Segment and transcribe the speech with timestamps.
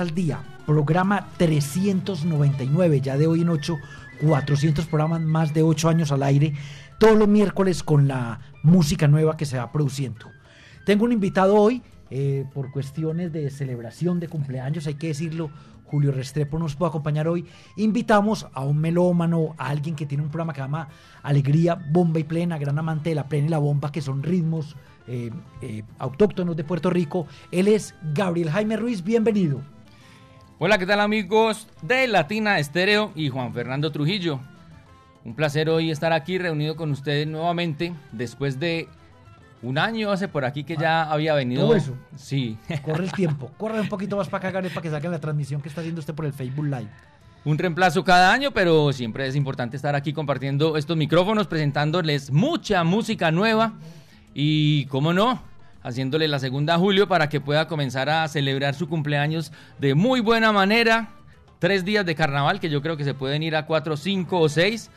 [0.00, 3.78] Al Día, programa 399, ya de hoy en 8,
[4.26, 6.52] 400 programas, más de 8 años al aire,
[6.98, 10.26] todos los miércoles con la música nueva que se va produciendo.
[10.84, 15.50] Tengo un invitado hoy, eh, por cuestiones de celebración de cumpleaños, hay que decirlo,
[15.84, 17.46] Julio Restrepo nos puede acompañar hoy.
[17.76, 20.88] Invitamos a un melómano, a alguien que tiene un programa que llama
[21.22, 24.76] Alegría, Bomba y Plena, gran amante de la plena y la bomba, que son ritmos
[25.06, 25.30] eh,
[25.62, 27.28] eh, autóctonos de Puerto Rico.
[27.52, 29.73] Él es Gabriel Jaime Ruiz, bienvenido.
[30.60, 34.38] Hola, ¿qué tal amigos de Latina Estéreo y Juan Fernando Trujillo?
[35.24, 38.88] Un placer hoy estar aquí reunido con ustedes nuevamente después de
[39.62, 41.66] un año hace por aquí que ya había venido.
[41.66, 41.96] Todo eso.
[42.14, 42.56] Sí.
[42.82, 45.68] Corre el tiempo, corre un poquito más para acá, para que salga la transmisión que
[45.68, 46.88] está haciendo usted por el Facebook Live.
[47.44, 52.84] Un reemplazo cada año, pero siempre es importante estar aquí compartiendo estos micrófonos, presentándoles mucha
[52.84, 53.72] música nueva
[54.34, 55.42] y, cómo no,
[55.84, 60.20] haciéndole la segunda a Julio para que pueda comenzar a celebrar su cumpleaños de muy
[60.20, 61.10] buena manera.
[61.60, 64.48] Tres días de carnaval que yo creo que se pueden ir a cuatro, cinco o
[64.48, 64.90] seis.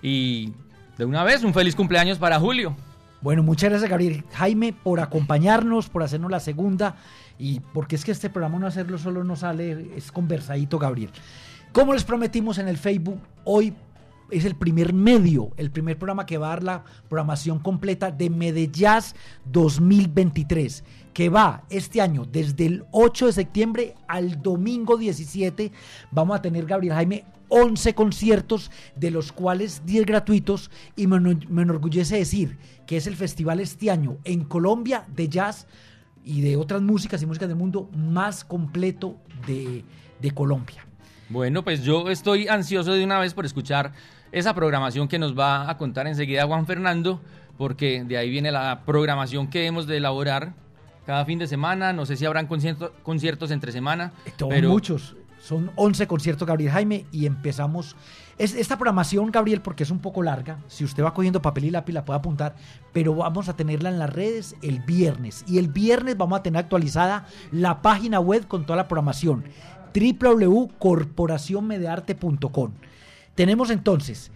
[0.00, 0.52] Y
[0.96, 2.74] de una vez, un feliz cumpleaños para Julio.
[3.20, 6.94] Bueno, muchas gracias Gabriel Jaime por acompañarnos, por hacernos la segunda
[7.36, 11.10] y porque es que este programa no hacerlo solo no sale, es conversadito Gabriel.
[11.72, 13.74] Como les prometimos en el Facebook, hoy
[14.30, 18.30] es el primer medio, el primer programa que va a dar la programación completa de
[18.30, 18.78] Medellín
[19.46, 25.72] 2023, que va este año desde el 8 de septiembre al domingo 17.
[26.10, 31.62] Vamos a tener, Gabriel Jaime, 11 conciertos, de los cuales 10 gratuitos, y me, me
[31.62, 35.66] enorgullece decir que es el festival este año en Colombia de jazz
[36.24, 39.16] y de otras músicas y músicas del mundo más completo
[39.46, 39.84] de,
[40.20, 40.84] de Colombia.
[41.30, 43.92] Bueno, pues yo estoy ansioso de una vez por escuchar
[44.32, 47.20] esa programación que nos va a contar enseguida Juan Fernando,
[47.56, 50.52] porque de ahí viene la programación que hemos de elaborar
[51.06, 51.92] cada fin de semana.
[51.92, 54.12] No sé si habrán concierto, conciertos entre semana.
[54.38, 55.16] Son pero muchos.
[55.40, 57.96] Son 11 conciertos, Gabriel Jaime, y empezamos.
[58.38, 60.58] Es, esta programación, Gabriel, porque es un poco larga.
[60.66, 62.56] Si usted va cogiendo papel y lápiz, la puede apuntar.
[62.92, 65.44] Pero vamos a tenerla en las redes el viernes.
[65.46, 69.44] Y el viernes vamos a tener actualizada la página web con toda la programación
[69.94, 72.72] www.corporacionmedearte.com.
[73.38, 74.32] Tenemos entonces,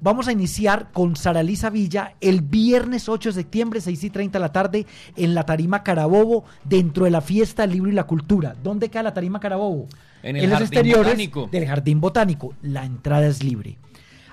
[0.00, 4.38] vamos a iniciar con Sara Lisa Villa el viernes 8 de septiembre, 6 y 30
[4.38, 8.04] de la tarde, en la Tarima Carabobo, dentro de la fiesta del libro y la
[8.04, 8.56] cultura.
[8.62, 9.88] ¿Dónde queda la Tarima Carabobo?
[10.22, 11.48] En el los Jardín exteriores Botánico.
[11.52, 12.54] del Jardín Botánico.
[12.62, 13.76] La entrada es libre.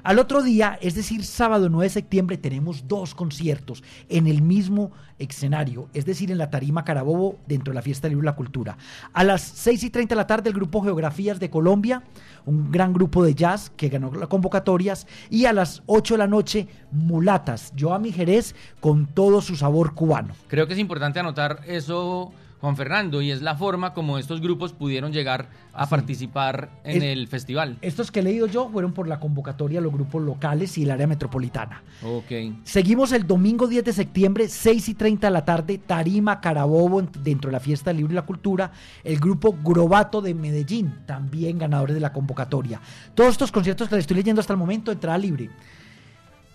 [0.08, 4.94] Al otro día, es decir, sábado 9 de septiembre, tenemos dos conciertos en el mismo
[5.20, 8.78] escenario, es decir, en la Tarima Carabobo, dentro de la Fiesta Libro y la Cultura.
[9.12, 12.04] A las 6 y 30 de la tarde, el grupo Geografías de Colombia,
[12.46, 16.28] un gran grupo de jazz que ganó las convocatorias, y a las 8 de la
[16.28, 20.36] noche, Mulatas, Joami Jerez, con todo su sabor cubano.
[20.48, 24.74] creo que es importante anotar eso, Juan Fernando, y es la forma como estos grupos
[24.74, 27.78] pudieron llegar a participar en Es- el festival.
[27.82, 31.06] Estos que he leído yo fueron por la convocatoria los grupos locales y el área
[31.06, 31.84] metropolitana.
[32.04, 32.32] Ok.
[32.64, 37.10] Seguimos el domingo 10 de septiembre, 6 y 30 de la tarde, Tarima Carabobo, en-
[37.24, 38.72] dentro de la fiesta del libro y la cultura,
[39.04, 42.82] el grupo Grobato de Medellín, también ganadores de la convocatoria.
[43.14, 45.52] Todos estos conciertos que les estoy leyendo hasta el momento, entrada libre.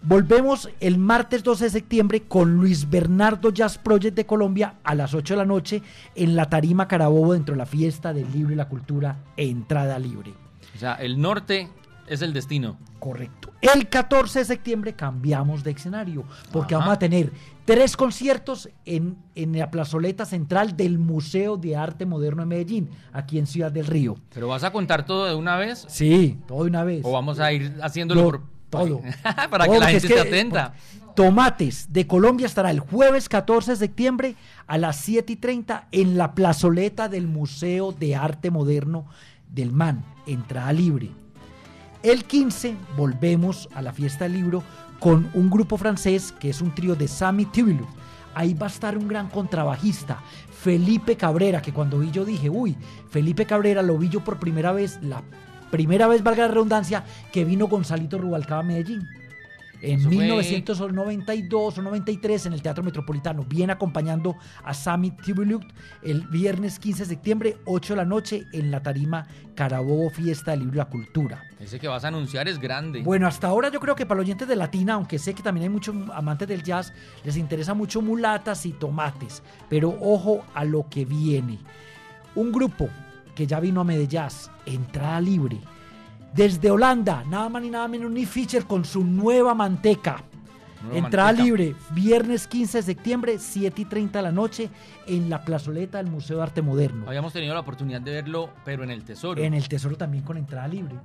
[0.04, 5.14] Volvemos el martes 12 de septiembre con Luis Bernardo Jazz Project de Colombia a las
[5.14, 5.80] 8 de la noche
[6.16, 10.34] en la Tarima Carabobo dentro de la fiesta del libro y la cultura, entrada libre.
[10.74, 11.68] O sea, el norte
[12.08, 12.78] es el destino.
[12.98, 13.52] Correcto.
[13.60, 16.80] El 14 de septiembre cambiamos de escenario porque Ajá.
[16.84, 17.32] vamos a tener
[17.64, 23.38] tres conciertos en, en la plazoleta central del Museo de Arte Moderno de Medellín, aquí
[23.38, 24.16] en Ciudad del Río.
[24.34, 25.84] ¿Pero vas a contar todo de una vez?
[25.88, 27.02] Sí, todo de una vez.
[27.04, 28.52] ¿O vamos a ir haciéndolo Lo- por...
[28.72, 29.00] todo.
[29.50, 30.74] Para Todo, que la gente es esté atenta.
[31.14, 34.34] Tomates de Colombia estará el jueves 14 de septiembre
[34.66, 39.06] a las 7 y 30 en la plazoleta del Museo de Arte Moderno
[39.48, 41.10] del MAN, entrada libre.
[42.02, 44.62] El 15 volvemos a la fiesta del libro
[44.98, 47.86] con un grupo francés que es un trío de Sami Tibilu.
[48.34, 50.22] Ahí va a estar un gran contrabajista,
[50.62, 52.74] Felipe Cabrera, que cuando vi yo dije, uy,
[53.10, 55.22] Felipe Cabrera lo vi yo por primera vez la
[55.72, 57.02] primera vez, valga la redundancia,
[57.32, 59.08] que vino Gonzalito Rubalcaba a Medellín.
[59.80, 63.42] En Eso fue- 1992 o 93 en el Teatro Metropolitano.
[63.48, 65.64] Viene acompañando a Sami Tibulut
[66.04, 69.26] el viernes 15 de septiembre, 8 de la noche, en la tarima
[69.56, 71.42] Carabobo Fiesta del Libro y la Cultura.
[71.58, 73.02] Ese que vas a anunciar es grande.
[73.02, 75.64] Bueno, hasta ahora yo creo que para los oyentes de Latina, aunque sé que también
[75.64, 76.92] hay muchos amantes del jazz,
[77.24, 79.42] les interesa mucho mulatas y tomates.
[79.68, 81.58] Pero ojo a lo que viene.
[82.36, 82.88] Un grupo
[83.34, 84.22] que ya vino a Medellín,
[84.66, 85.58] entrada libre.
[86.34, 90.22] Desde Holanda, nada más ni nada menos ni Fischer con su nueva manteca.
[90.82, 91.44] Nueva Entrada manteca.
[91.44, 94.70] libre, viernes 15 de septiembre, 7 y 30 de la noche,
[95.06, 97.04] en la plazoleta del Museo de Arte Moderno.
[97.06, 99.40] Habíamos tenido la oportunidad de verlo, pero en el Tesoro.
[99.40, 100.96] En el Tesoro también con entrada libre.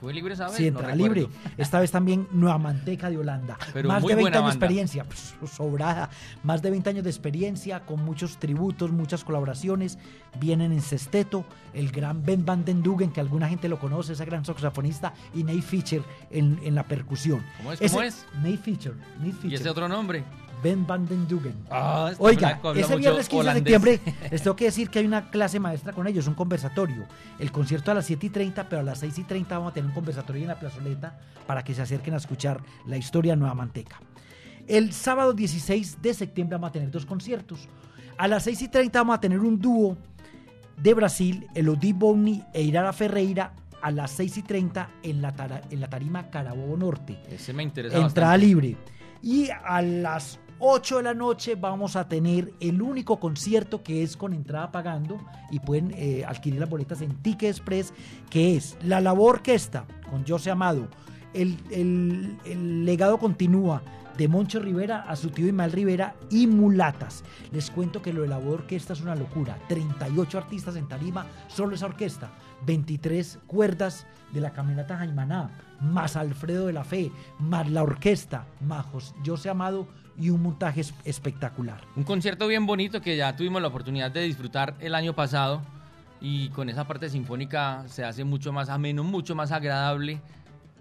[0.00, 0.56] ¿Fue libre esa vez?
[0.56, 1.14] Sí, No entrada recuerdo.
[1.14, 1.32] libre.
[1.56, 3.56] Esta vez también Nueva Manteca de Holanda.
[3.72, 6.10] Pero más de 20 buena años de experiencia, pues, sobrada.
[6.42, 9.98] Más de 20 años de experiencia, con muchos tributos, muchas colaboraciones.
[10.40, 14.24] Vienen en Sesteto, el gran Ben Van Den Dugen, que alguna gente lo conoce, ese
[14.24, 17.44] gran saxofonista, y Nate Fischer en, en la percusión.
[17.58, 17.78] ¿Cómo es?
[17.80, 18.26] ¿Cómo Ese- es?
[18.36, 18.94] Nate Fischer.
[19.18, 19.60] Nate ¿Y Fischer.
[19.60, 20.24] ese otro nombre?
[20.62, 21.54] Ben Van Den Dugen.
[21.70, 23.54] Ah, este Oiga, ese viernes 15 de holandés.
[23.72, 24.00] septiembre
[24.30, 27.06] les tengo que decir que hay una clase maestra con ellos, un conversatorio.
[27.38, 29.74] El concierto a las 7 y 30, pero a las 6 y 30 vamos a
[29.74, 33.36] tener un conversatorio en la plazoleta para que se acerquen a escuchar la historia de
[33.38, 34.00] Nueva Manteca.
[34.68, 37.68] El sábado 16 de septiembre vamos a tener dos conciertos.
[38.16, 39.96] A las 6 y 30 vamos a tener un dúo
[40.76, 45.62] de Brasil, Elodie Boni e Irara Ferreira, a las 6 y 30 en la, tara-
[45.70, 48.46] en la tarima Carabobo Norte Ese me interesa entrada bastante.
[48.46, 48.76] libre.
[49.22, 54.16] Y a las 8 de la noche vamos a tener el único concierto que es
[54.16, 55.18] con entrada pagando
[55.50, 57.92] y pueden eh, adquirir las boletas en Ticket Express,
[58.30, 60.86] que es La Labor Orquesta con José Amado,
[61.34, 63.82] el, el- el legado continúa
[64.16, 67.24] de Moncho Rivera a su tío Imal Rivera y Mulatas.
[67.50, 69.58] Les cuento que lo de la Orquesta es una locura.
[69.68, 72.30] 38 artistas en tarima, solo esa orquesta.
[72.66, 75.50] 23 cuerdas de la caminata Jaimaná,
[75.80, 77.10] más Alfredo de la Fe,
[77.40, 79.88] más la orquesta, más Jos- José Amado
[80.18, 81.80] y un montaje es- espectacular.
[81.96, 85.62] Un concierto bien bonito que ya tuvimos la oportunidad de disfrutar el año pasado
[86.20, 90.20] y con esa parte sinfónica se hace mucho más ameno, mucho más agradable,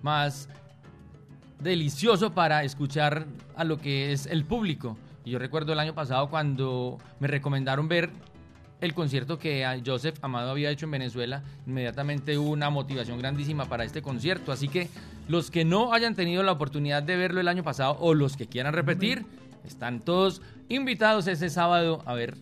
[0.01, 0.47] más
[1.59, 3.25] delicioso para escuchar
[3.55, 4.97] a lo que es el público.
[5.23, 8.09] Y yo recuerdo el año pasado cuando me recomendaron ver
[8.81, 13.83] el concierto que Joseph Amado había hecho en Venezuela, inmediatamente hubo una motivación grandísima para
[13.83, 14.51] este concierto.
[14.51, 14.89] Así que
[15.27, 18.47] los que no hayan tenido la oportunidad de verlo el año pasado o los que
[18.47, 19.25] quieran repetir,
[19.65, 22.35] están todos invitados ese sábado a ver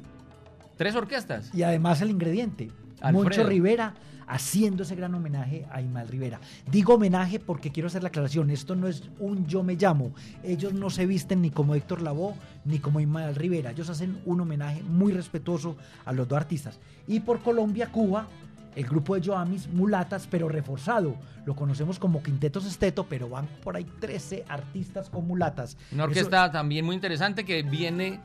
[0.77, 1.53] tres orquestas.
[1.53, 2.71] Y además el ingrediente,
[3.01, 3.23] Alfredo.
[3.23, 3.93] Moncho Rivera
[4.29, 6.39] haciendo ese gran homenaje a Imal Rivera.
[6.71, 10.11] Digo homenaje porque quiero hacer la aclaración, esto no es un yo me llamo,
[10.43, 14.39] ellos no se visten ni como Héctor Lavoe ni como Imal Rivera, ellos hacen un
[14.39, 16.79] homenaje muy respetuoso a los dos artistas.
[17.07, 18.27] Y por Colombia, Cuba,
[18.75, 21.15] el grupo de Joamis, Mulatas, pero reforzado.
[21.45, 25.75] Lo conocemos como Quintetos Esteto, pero van por ahí 13 artistas con mulatas.
[25.91, 28.19] Una Eso- orquesta también muy interesante que viene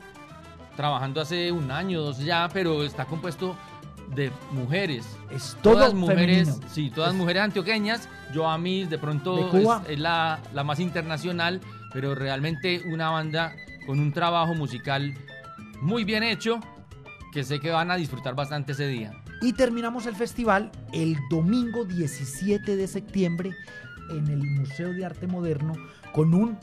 [0.77, 3.57] trabajando hace un año, dos ya, pero está compuesto
[4.15, 5.05] de mujeres.
[5.31, 6.69] Es todo todas mujeres, femenino.
[6.73, 8.09] sí, todas Es- mujeres antioqueñas.
[8.33, 9.83] Yoamis de pronto De Cuba.
[9.85, 11.61] Es, es la, la más internacional,
[11.93, 13.55] pero realmente una banda
[13.87, 15.15] con un trabajo musical
[15.81, 16.61] muy bien hecho
[17.33, 19.13] que sé que van a disfrutar bastante ese día.
[19.43, 23.53] Y terminamos el festival el domingo 17 de septiembre
[24.11, 25.73] en el Museo de Arte Moderno
[26.13, 26.59] con un,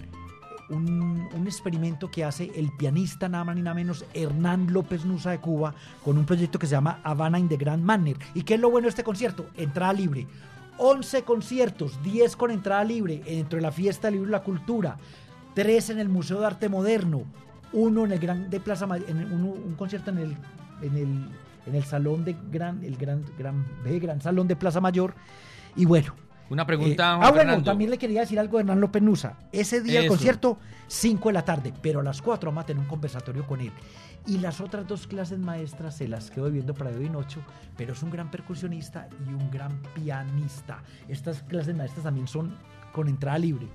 [0.71, 5.31] un, un experimento que hace el pianista nada más ni nada menos Hernán López Nusa
[5.31, 5.73] de Cuba
[6.03, 8.17] con un proyecto que se llama Havana in the Grand Manner.
[8.33, 9.47] ¿Y qué es lo bueno de este concierto?
[9.55, 10.27] Entrada libre.
[10.77, 14.97] 11 conciertos, 10 con entrada libre dentro de la fiesta del libro y la cultura,
[15.53, 17.23] 3 en el Museo de Arte Moderno,
[17.73, 20.37] uno en el Gran de Plaza en uno- un concierto en el,
[20.81, 21.29] en el
[21.67, 25.13] en el salón de gran el gran gran gran salón de Plaza Mayor
[25.75, 26.15] y bueno
[26.51, 29.37] Una eh, pregunta, ah Juan bueno también le quería decir algo de Hernán López Nusa
[29.51, 30.13] ese día el Eso.
[30.13, 33.61] concierto 5 de la tarde pero a las 4 vamos a tener un conversatorio con
[33.61, 33.71] él
[34.27, 37.39] y las otras dos clases maestras se las quedo viendo para hoy en ocho
[37.77, 42.53] pero es un gran percusionista y un gran pianista estas clases maestras también son
[42.91, 43.67] con entrada libre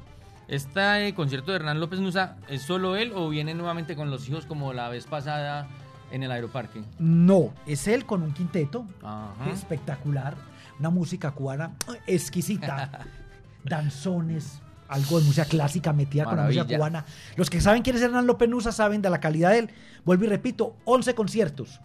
[0.49, 4.47] ¿Este concierto de Hernán López Nusa es solo él o viene nuevamente con los hijos
[4.47, 5.67] como la vez pasada
[6.13, 6.83] en el aeroparque?
[7.01, 9.51] no es él con un quinteto Ajá.
[9.53, 10.37] espectacular,
[10.79, 11.73] una música cubana
[12.07, 13.01] exquisita,
[13.65, 16.79] danzones, algo de música clásica metida con la música Maravilla.
[16.79, 17.05] cubana.
[17.37, 19.71] Los que saben quién es Hernán López Nusa saben de la calidad de él.
[20.05, 21.81] Vuelvo y repito, 11 conciertos,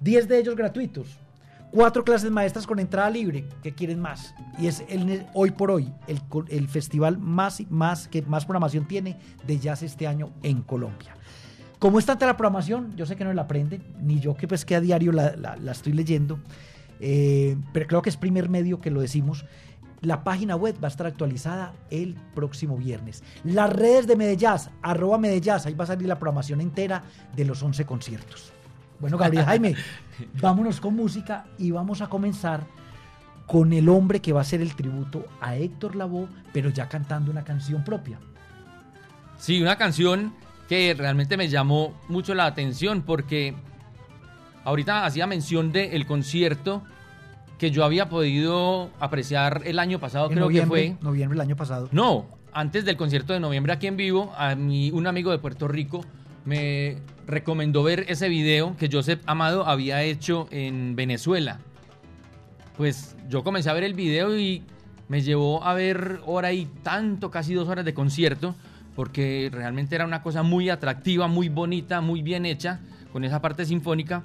[0.00, 1.18] 10 de ellos gratuitos,
[1.70, 4.34] cuatro clases maestras con entrada libre, ¿qué quieren más?
[4.58, 9.18] Y es el, hoy por hoy el, el festival más, más, que más programación tiene
[9.46, 11.14] de jazz este año en Colombia.
[11.78, 14.64] Como es tanta la programación, yo sé que no la aprenden, ni yo que pues
[14.64, 16.38] que a diario la, la- la estoy leyendo.
[17.04, 19.44] Eh, pero creo que es primer medio que lo decimos.
[20.00, 23.24] La página web va a estar actualizada el próximo viernes.
[23.44, 27.02] Las redes de Medellín, arroba Medellín, ahí va a salir la programación entera
[27.34, 28.52] de los 11 conciertos.
[29.00, 29.74] Bueno, Gabriel Jaime,
[30.40, 32.64] vámonos con música y vamos a comenzar
[33.46, 37.32] con el hombre que va a hacer el tributo a Héctor Lavoe, pero ya cantando
[37.32, 38.18] una canción propia.
[39.38, 40.32] Sí, una canción
[40.68, 43.54] que realmente me llamó mucho la atención porque
[44.64, 46.84] ahorita hacía mención del concierto
[47.62, 50.96] que yo había podido apreciar el año pasado, En creo que fue.
[51.00, 51.88] Noviembre del año pasado.
[51.92, 55.68] No, antes del concierto de noviembre aquí en vivo, a mí un amigo de Puerto
[55.68, 56.04] Rico
[56.44, 61.60] me recomendó ver ese video que Joseph Amado había hecho en Venezuela.
[62.76, 64.64] Pues yo comencé a ver el video y
[65.06, 68.56] me llevó a ver hora y tanto, casi dos horas de concierto,
[68.96, 72.80] porque realmente era una cosa muy atractiva, muy bonita, muy bien hecha,
[73.12, 74.24] con esa parte sinfónica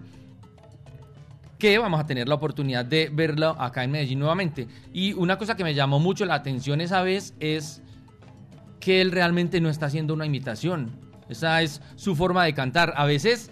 [1.58, 4.68] que vamos a tener la oportunidad de verlo acá en Medellín nuevamente.
[4.94, 7.82] Y una cosa que me llamó mucho la atención esa vez es
[8.80, 10.92] que él realmente no está haciendo una imitación.
[11.30, 12.94] Esa es su forma de cantar.
[12.96, 13.52] A veces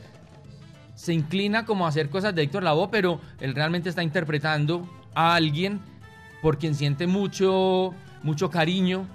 [0.93, 5.35] se inclina como a hacer cosas de Héctor Lavoe, pero él realmente está interpretando a
[5.35, 5.79] alguien
[6.41, 7.93] por quien siente mucho,
[8.23, 9.07] mucho cariño,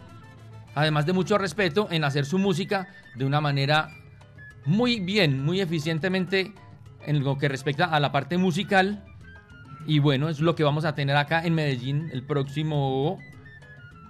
[0.75, 3.91] además de mucho respeto en hacer su música de una manera
[4.67, 6.53] muy bien, muy eficientemente
[7.07, 9.05] en lo que respecta a la parte musical.
[9.87, 13.19] Y bueno, es lo que vamos a tener acá en Medellín el próximo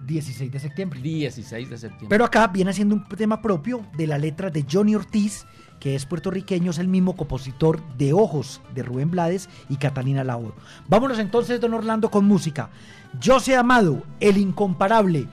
[0.07, 1.01] 16 de septiembre.
[1.01, 2.09] 16 de septiembre.
[2.09, 5.47] Pero acá viene siendo un tema propio de la letra de Johnny Ortiz,
[5.79, 10.55] que es puertorriqueño, es el mismo compositor de Ojos de Rubén Blades y Catalina Lauro.
[10.89, 12.71] Vámonos entonces, don Orlando, con música.
[13.19, 15.27] Yo sé amado, el incomparable,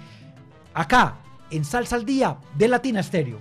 [0.73, 1.17] acá
[1.51, 3.39] en Salsa al Día de Latina Stereo.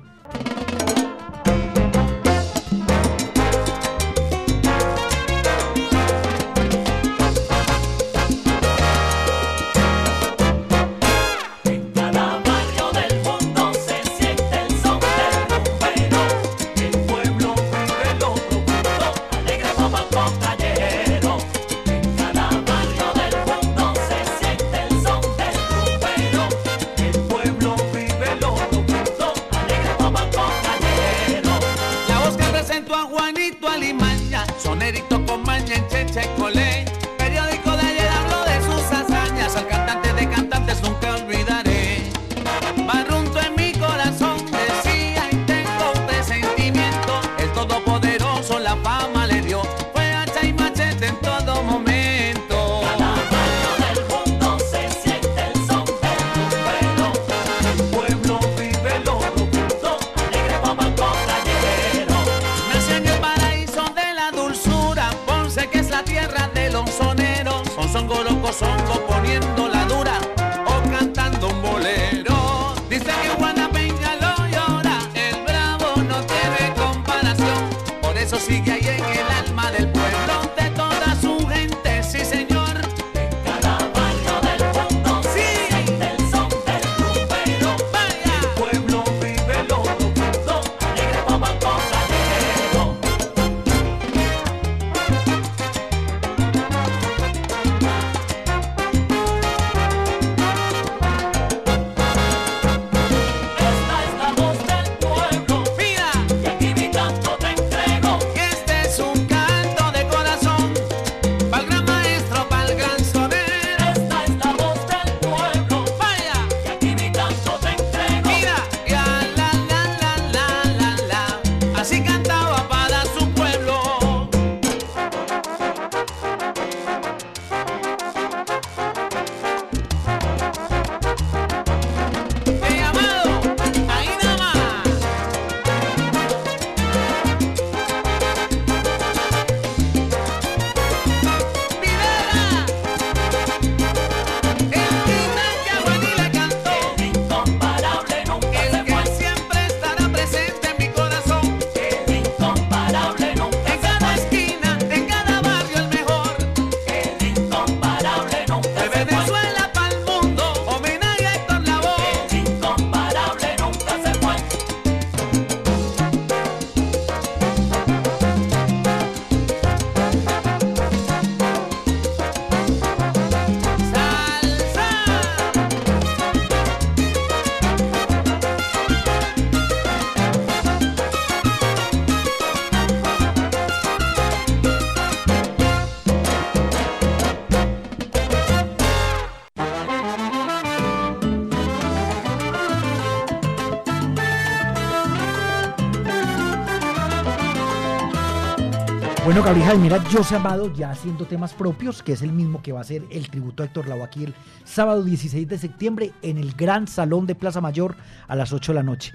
[199.37, 202.73] Bueno, Gabriel Jaime, mira, José Amado ya haciendo temas propios, que es el mismo que
[202.73, 204.33] va a ser el tributo a Héctor Lavoe aquí el
[204.65, 207.97] sábado 16 de septiembre en el Gran Salón de Plaza Mayor
[208.29, 209.13] a las 8 de la noche.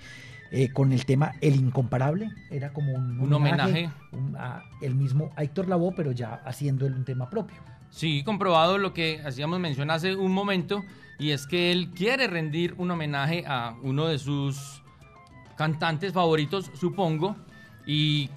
[0.54, 3.90] eh, con el tema El Incomparable, era como un, Un homenaje.
[4.12, 7.56] un- a el mismo a Héctor Lavoe, pero ya haciendo un tema propio.
[7.90, 10.84] Sí, comprobado lo que hacíamos mención hace un momento,
[11.18, 14.84] y es que él quiere rendir un homenaje a uno de sus
[15.56, 17.38] cantantes favoritos, supongo,
[17.88, 18.30] y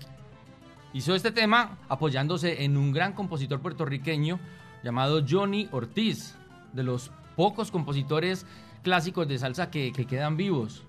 [0.95, 4.41] hizo este tema apoyándose en un gran compositor puertorriqueño
[4.83, 6.37] llamado Johnny Ortiz,
[6.73, 8.47] de los pocos compositores
[8.83, 10.85] clásicos de salsa que, que quedan vivos.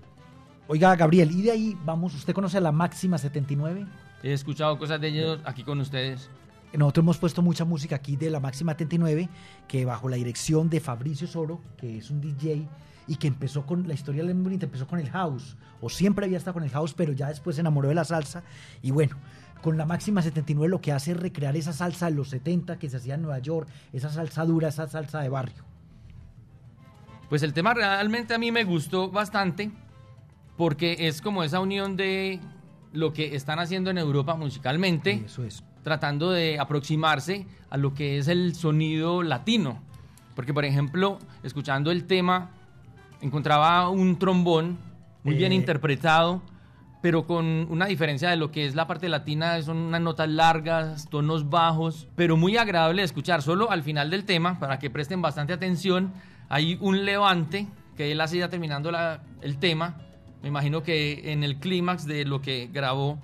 [0.68, 3.86] Oiga, Gabriel, y de ahí vamos, ¿usted conoce a la máxima 79?
[4.22, 6.30] He escuchado cosas de ellos aquí con ustedes.
[6.72, 9.28] Nosotros hemos puesto mucha música aquí de la Máxima 79,
[9.68, 12.66] que bajo la dirección de Fabricio Soro, que es un DJ
[13.06, 16.38] y que empezó con la historia de bonita, empezó con el house, o siempre había
[16.38, 18.42] estado con el house, pero ya después se enamoró de la salsa.
[18.82, 19.16] Y bueno,
[19.62, 22.88] con la Máxima 79 lo que hace es recrear esa salsa de los 70 que
[22.88, 25.64] se hacía en Nueva York, esa salsa dura, esa salsa de barrio.
[27.28, 29.70] Pues el tema realmente a mí me gustó bastante
[30.56, 32.40] porque es como esa unión de
[32.92, 35.62] lo que están haciendo en Europa musicalmente, Eso es.
[35.82, 39.80] tratando de aproximarse a lo que es el sonido latino.
[40.34, 42.50] Porque, por ejemplo, escuchando el tema,
[43.20, 44.78] encontraba un trombón
[45.24, 45.56] muy bien Eh.
[45.56, 46.42] interpretado,
[47.02, 51.08] pero con una diferencia de lo que es la parte latina, son unas notas largas,
[51.08, 53.42] tonos bajos, pero muy agradable de escuchar.
[53.42, 56.12] Solo al final del tema, para que presten bastante atención,
[56.48, 59.96] hay un levante que él hace ya terminando la- el tema.
[60.42, 63.18] Me imagino que en el clímax de lo que grabó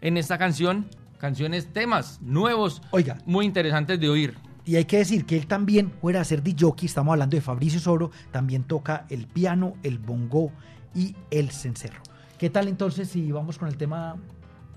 [0.00, 0.86] en esta canción,
[1.18, 3.18] canciones, temas nuevos, Oiga.
[3.26, 4.34] muy interesantes de oír.
[4.66, 7.80] Y hay que decir que él también, fuera de ser DJ, estamos hablando de Fabricio
[7.80, 10.52] Soro, también toca el piano, el bongo
[10.94, 12.00] y el cencerro.
[12.44, 14.16] ¿Qué tal entonces si vamos con el tema,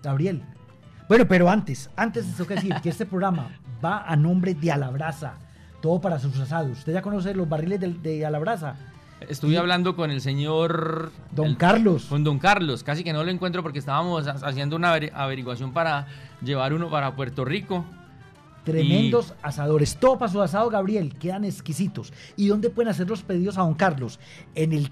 [0.01, 0.41] Gabriel?
[1.09, 5.33] Bueno, pero antes, antes tengo que decir que este programa va a nombre de Alabraza,
[5.81, 6.77] todo para sus asados.
[6.77, 8.75] ¿Usted ya conoce los barriles de, de Alabraza?
[9.27, 11.11] Estuve hablando con el señor...
[11.35, 12.05] Don el- Carlos.
[12.05, 12.85] Con don Carlos.
[12.85, 16.07] Casi que no lo encuentro porque estábamos ha- haciendo una averi- averiguación para
[16.41, 17.83] llevar uno para Puerto Rico.
[18.63, 19.97] Tremendos asadores.
[19.97, 21.13] Todo para su asado, Gabriel.
[21.19, 22.13] Quedan exquisitos.
[22.37, 24.21] ¿Y dónde pueden hacer los pedidos a Don Carlos?
[24.55, 24.89] En el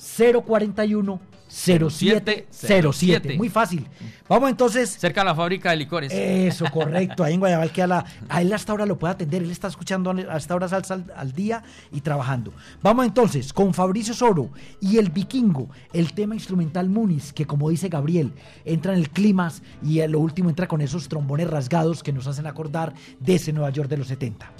[0.00, 1.20] 316-041.
[1.50, 3.36] 0707.
[3.36, 3.84] Muy fácil.
[4.28, 4.90] Vamos entonces.
[4.90, 6.12] Cerca de la fábrica de licores.
[6.12, 7.24] Eso, correcto.
[7.24, 8.04] Ahí en Guayabal la.
[8.28, 9.42] A él hasta ahora lo puede atender.
[9.42, 12.52] Él está escuchando hasta ahora salsa al, al día y trabajando.
[12.82, 17.88] Vamos entonces con Fabricio Soro y el Vikingo, el tema instrumental Muniz, que como dice
[17.88, 18.32] Gabriel,
[18.64, 22.28] entra en el clímax y a lo último entra con esos trombones rasgados que nos
[22.28, 24.52] hacen acordar de ese Nueva York de los 70.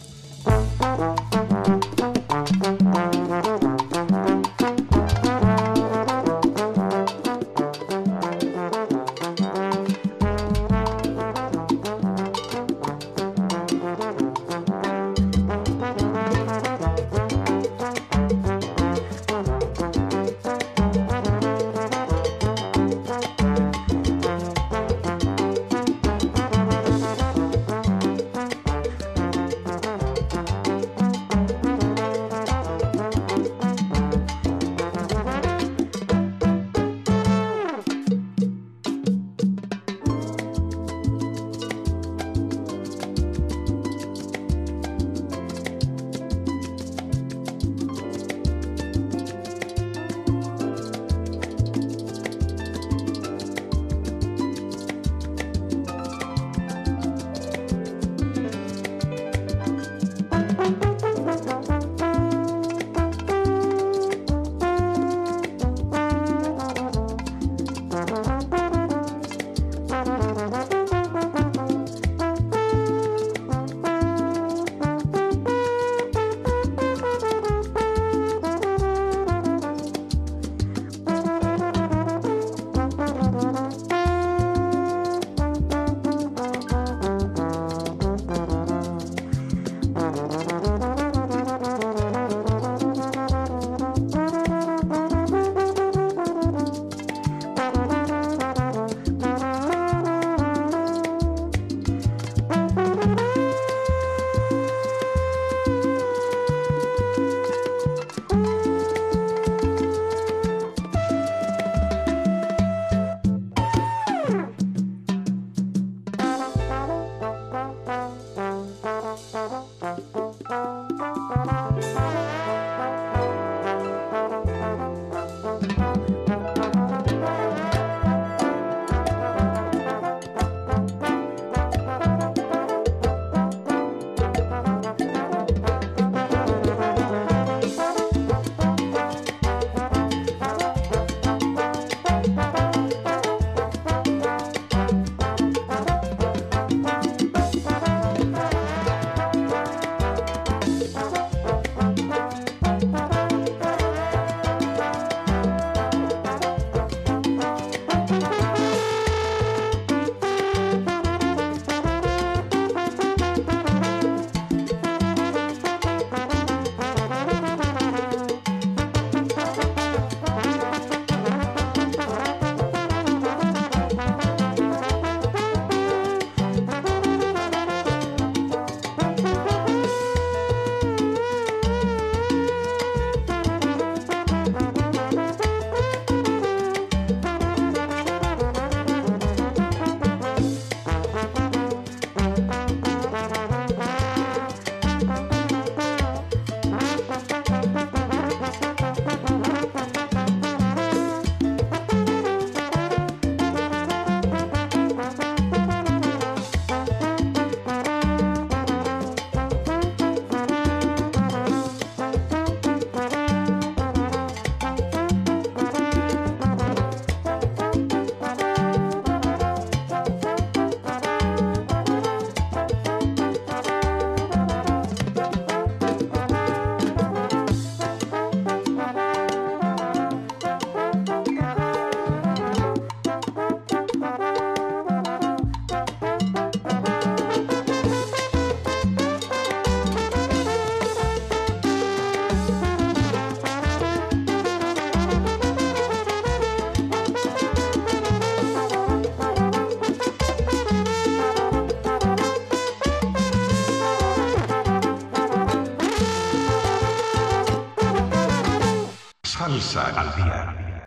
[259.70, 260.86] Salsa al día.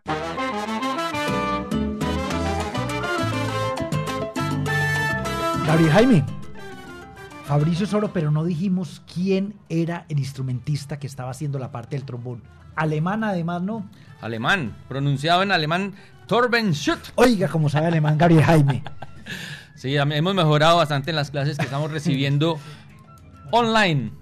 [5.66, 6.26] Gabriel Jaime.
[7.46, 12.06] Fabricio Soro, pero no dijimos quién era el instrumentista que estaba haciendo la parte del
[12.06, 12.44] trombón.
[12.76, 13.90] Alemán, además, ¿no?
[14.20, 15.94] Alemán, pronunciado en alemán
[16.28, 17.12] Torben Schutt.
[17.16, 18.84] Oiga, como sabe alemán Gabriel Jaime.
[19.76, 22.58] Sí, hemos mejorado bastante en las clases que estamos recibiendo
[23.52, 24.14] online.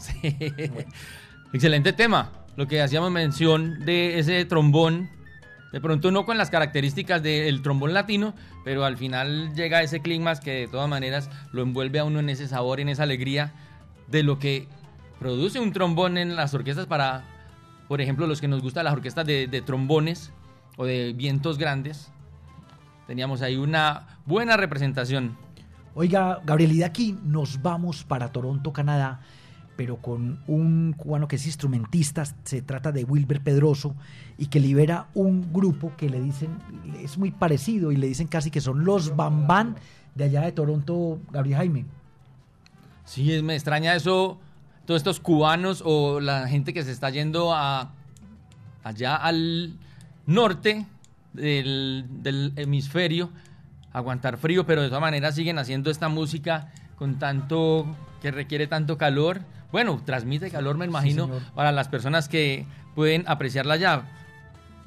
[0.00, 0.36] Sí.
[1.52, 2.41] Excelente tema.
[2.56, 5.08] Lo que hacíamos mención de ese trombón,
[5.72, 10.34] de pronto no con las características del trombón latino, pero al final llega ese clima
[10.36, 13.54] que de todas maneras lo envuelve a uno en ese sabor, en esa alegría
[14.08, 14.68] de lo que
[15.18, 17.24] produce un trombón en las orquestas para,
[17.88, 20.30] por ejemplo, los que nos gustan las orquestas de, de trombones
[20.76, 22.12] o de vientos grandes.
[23.06, 25.38] Teníamos ahí una buena representación.
[25.94, 29.20] Oiga, Gabriel, y de aquí nos vamos para Toronto, Canadá,
[29.76, 33.94] pero con un cubano que es instrumentista, se trata de Wilber Pedroso,
[34.38, 36.50] y que libera un grupo que le dicen,
[37.00, 39.76] es muy parecido, y le dicen casi que son los Bambán
[40.14, 41.86] de allá de Toronto, Gabriel Jaime.
[43.04, 44.38] Sí, me extraña eso,
[44.84, 47.92] todos estos cubanos o la gente que se está yendo a
[48.84, 49.74] allá al
[50.26, 50.86] norte
[51.32, 53.30] del, del hemisferio
[53.92, 57.86] aguantar frío, pero de todas maneras siguen haciendo esta música con tanto
[58.20, 59.40] que requiere tanto calor.
[59.72, 64.04] Bueno, transmite calor, me imagino, para las personas que pueden apreciarla ya.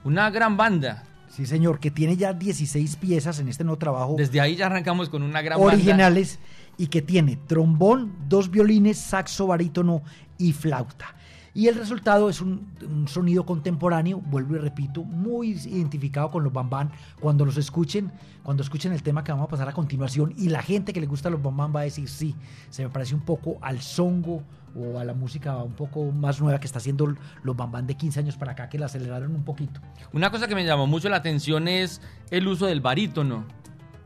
[0.04, 1.04] Una gran banda.
[1.28, 4.16] Sí, señor, que tiene ya 16 piezas en este nuevo trabajo.
[4.18, 5.74] Desde ahí ya arrancamos con una gran banda.
[5.74, 6.40] originales
[6.78, 10.04] y que tiene trombón, dos violines, saxo barítono
[10.38, 11.16] y flauta.
[11.56, 16.54] Y el resultado es un, un sonido contemporáneo, vuelvo y repito, muy identificado con los
[16.54, 16.92] bambán.
[17.20, 18.12] Cuando los escuchen,
[18.44, 21.08] cuando escuchen el tema que vamos a pasar a continuación, y la gente que le
[21.08, 22.36] gusta los bambán va a decir, sí,
[22.70, 24.44] se me parece un poco al songo
[24.76, 28.20] o a la música un poco más nueva que está haciendo los bambán de 15
[28.20, 29.80] años para acá, que la aceleraron un poquito.
[30.14, 33.46] Una cosa que me llamó mucho la atención es el uso del barítono.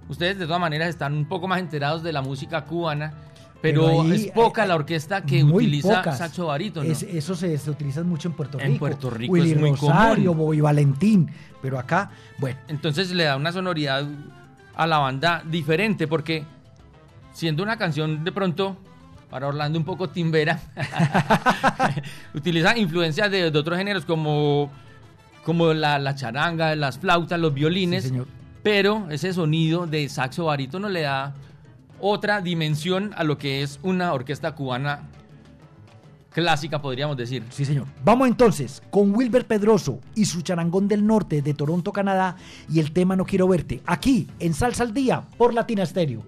[0.07, 3.13] Ustedes de todas maneras están un poco más enterados de la música cubana,
[3.61, 6.17] pero, Pero ahí, es poca la orquesta que utiliza pocas.
[6.19, 6.89] saxo barítono.
[6.89, 8.79] Es- eso se, se utiliza mucho en Puerto En Rico.
[8.79, 10.45] Puerto Rico Willy es muy Rosario, común.
[10.47, 11.29] Bobby Valentín.
[11.61, 14.05] Pero acá, bueno, Entonces le da una sonoridad
[14.75, 16.45] a la banda diferente, porque
[17.33, 18.77] siendo una canción de pronto
[19.29, 20.59] para Orlando un poco timbera,
[22.33, 24.71] utiliza influencias de, de otros géneros como,
[25.43, 28.03] como la, la charanga, las flautas, los violines.
[28.03, 28.27] Sí, señor.
[28.63, 31.33] pero ese sonido de saxo barítono le da
[31.99, 35.09] otra dimensión a lo que es una orquesta cubana
[36.31, 37.43] clásica, podríamos decir.
[37.49, 37.85] sí señor.
[38.03, 42.37] Vamos entonces con Wilber Pedroso y su charangón del norte de Toronto, Canadá
[42.69, 46.23] y el tema No Quiero Verte, aquí en Salsa al Día por Latina Stereo.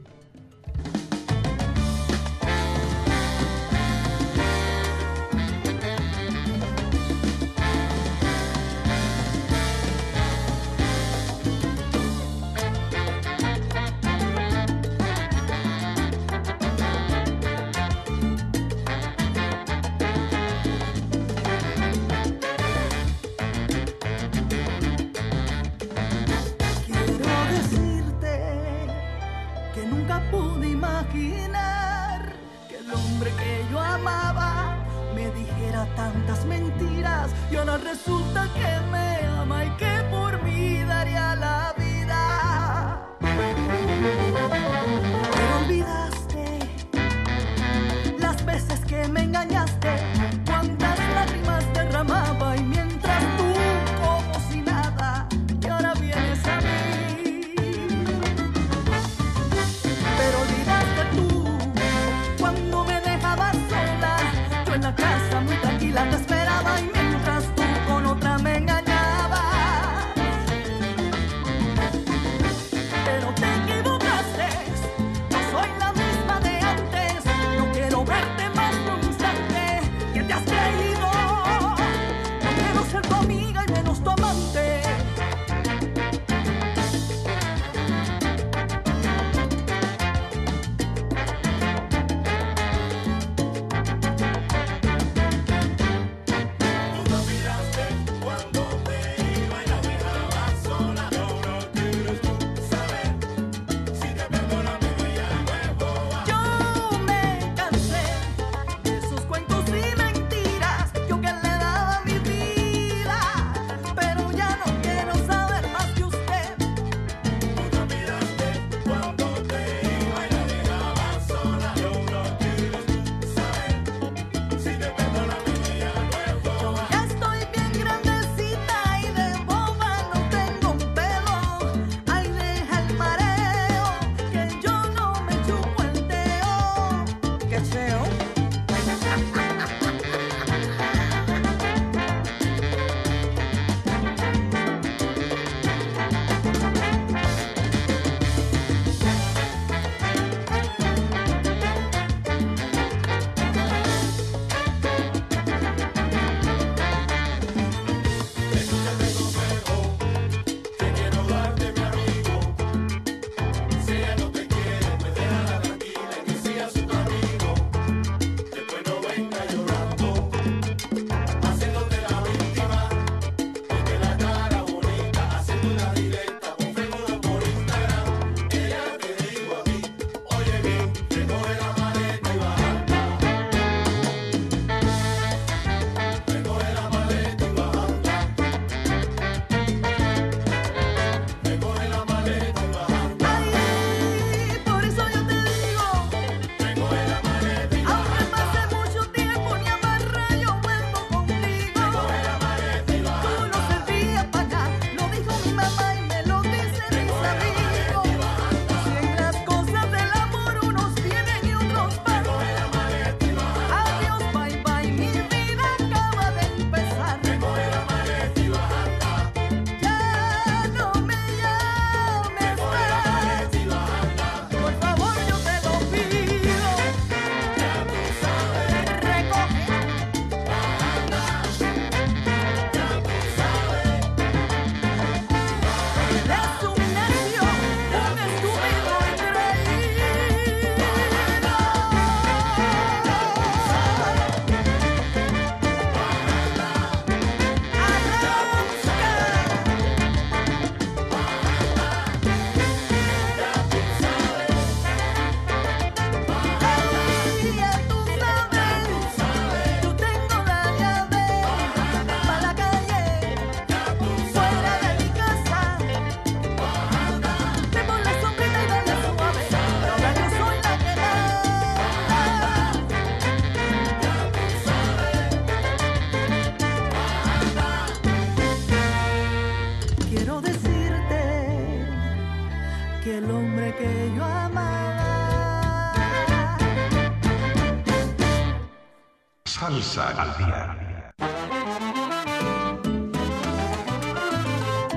[289.79, 291.13] Salsa al día.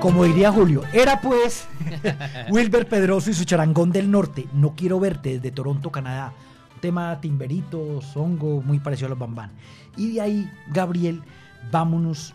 [0.01, 1.69] Como diría Julio, era pues
[2.51, 4.49] Wilber Pedroso y su charangón del norte.
[4.53, 6.33] No quiero verte desde Toronto, Canadá.
[6.75, 9.53] Un tema timberito, songo, muy parecido a los bambán.
[9.97, 11.23] Y de ahí, Gabriel,
[11.71, 12.35] vámonos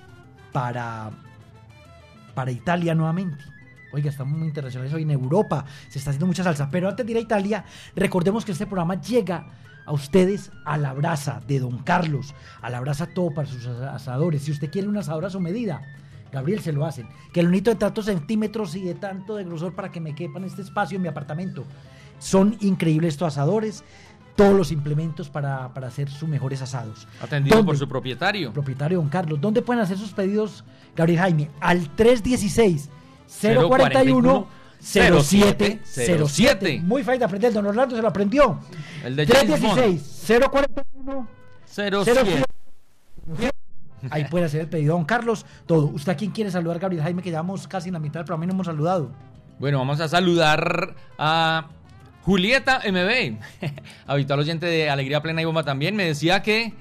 [0.54, 1.12] para,
[2.34, 3.44] para Italia nuevamente.
[3.92, 5.66] Oiga, estamos muy internacionales hoy en Europa.
[5.90, 6.70] Se está haciendo mucha salsa.
[6.72, 9.46] Pero antes de ir a Italia, recordemos que este programa llega
[9.90, 12.36] a ustedes a la brasa de Don Carlos.
[12.62, 14.44] A la brasa todo para sus asa- asadores.
[14.44, 15.82] Si usted quiere un asador a su medida,
[16.32, 17.08] Gabriel se lo hacen.
[17.34, 20.38] Que lo necesito de tantos centímetros y de tanto de grosor para que me quepa
[20.38, 21.66] en este espacio en mi apartamento.
[22.20, 23.84] Son increíbles estos asadores.
[24.36, 27.08] Todos los implementos para, para hacer sus mejores asados.
[27.22, 27.68] Atendido ¿Dónde?
[27.72, 28.54] por su propietario.
[28.54, 29.42] propietario Don Carlos.
[29.42, 30.64] ¿Dónde pueden hacer sus pedidos,
[30.96, 31.50] Gabriel Jaime?
[31.60, 32.90] Al 316
[33.42, 34.48] 041
[34.82, 36.82] 0707.
[36.82, 38.60] Muy fácil de aprender, don Orlando se lo aprendió.
[39.04, 39.76] El de James Bond.
[39.76, 41.28] 316 041
[41.76, 42.44] 07.
[44.10, 45.46] Ahí puede hacer el pedido, don Carlos.
[45.66, 45.88] Todo.
[45.88, 47.22] ¿Usted a quién quiere saludar, Gabriel Jaime?
[47.22, 49.12] Que llevamos casi en la mitad del programa y no hemos saludado.
[49.60, 51.68] Bueno, vamos a saludar a
[52.24, 53.38] Julieta MB,
[54.08, 55.98] habitual oyente de Alegría Plena y Bomba también.
[55.98, 56.74] Me decía que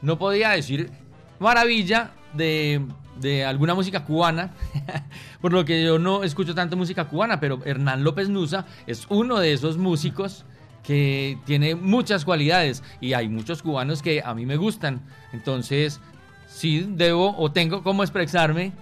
[0.00, 0.90] no podía decir
[1.38, 2.80] maravilla de,
[3.20, 4.52] de alguna música cubana,
[5.40, 9.38] por lo que yo no escucho tanto música cubana, pero Hernán López Nusa es uno
[9.38, 10.44] de esos músicos
[10.82, 15.02] que tiene muchas cualidades y hay muchos cubanos que a mí me gustan.
[15.32, 16.00] Entonces,
[16.48, 18.72] sí debo o tengo como expresarme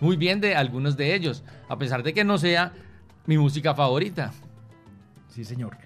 [0.00, 2.72] muy bien de algunos de ellos, a pesar de que no sea
[3.26, 4.32] mi música favorita.
[5.28, 5.76] Sí, señor.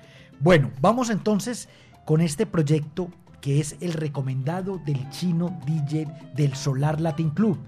[0.41, 1.69] Bueno, vamos entonces
[2.05, 7.59] con este proyecto que es el recomendado del chino DJ del Solar Latin Club.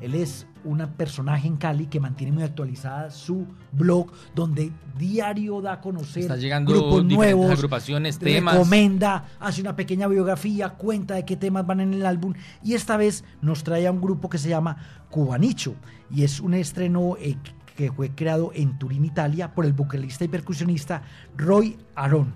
[0.00, 5.74] Él es un personaje en Cali que mantiene muy actualizada su blog, donde diario da
[5.74, 8.54] a conocer Está llegando grupos nuevos, agrupaciones, temas.
[8.54, 12.96] recomienda, hace una pequeña biografía, cuenta de qué temas van en el álbum y esta
[12.96, 14.76] vez nos trae a un grupo que se llama
[15.10, 15.74] Cubanicho
[16.10, 17.36] y es un estreno eh,
[17.76, 21.02] que fue creado en Turín, Italia, por el vocalista y percusionista
[21.36, 22.32] Roy Aron.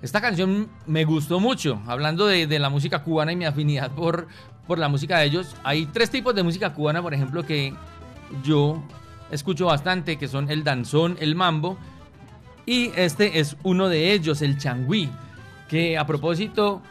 [0.00, 4.28] Esta canción me gustó mucho, hablando de, de la música cubana y mi afinidad por,
[4.68, 5.56] por la música de ellos.
[5.64, 7.74] Hay tres tipos de música cubana, por ejemplo, que
[8.44, 8.80] yo
[9.32, 11.76] escucho bastante, que son el danzón, el mambo,
[12.66, 15.08] y este es uno de ellos, el changüí,
[15.68, 16.82] que a propósito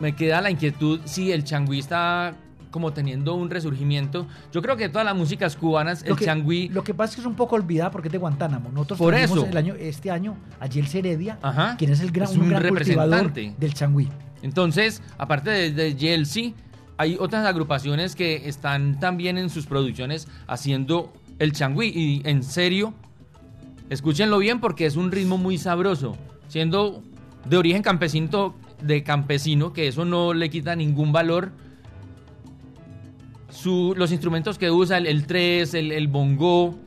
[0.00, 2.34] me queda la inquietud si el changüí está
[2.72, 4.26] como teniendo un resurgimiento.
[4.50, 6.68] Yo creo que todas las músicas cubanas, Lo el que, changüí...
[6.70, 8.70] lo que pasa es que es un poco olvidada porque es de Guantánamo.
[8.72, 9.44] Nosotros Por eso.
[9.46, 11.76] el año, este año a Heredia, Ajá.
[11.76, 13.54] quien es el gran, Es un gran cultivador representante.
[13.60, 14.08] del changüí.
[14.42, 16.54] Entonces, aparte de, de Yeltsin,
[16.96, 21.88] hay otras agrupaciones que están también en sus producciones haciendo el changüí.
[21.88, 22.94] Y en serio,
[23.90, 26.16] escúchenlo bien porque es un ritmo muy sabroso.
[26.48, 27.02] Siendo
[27.48, 31.52] de origen campesino, de campesino, que eso no le quita ningún valor.
[33.64, 36.78] Los instrumentos que usa, el, el tres, el, el bongo,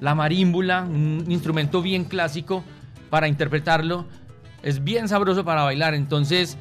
[0.00, 2.64] la marímbula, un instrumento bien clásico
[3.10, 4.06] para interpretarlo.
[4.62, 5.94] Es bien sabroso para bailar.
[5.94, 6.56] Entonces,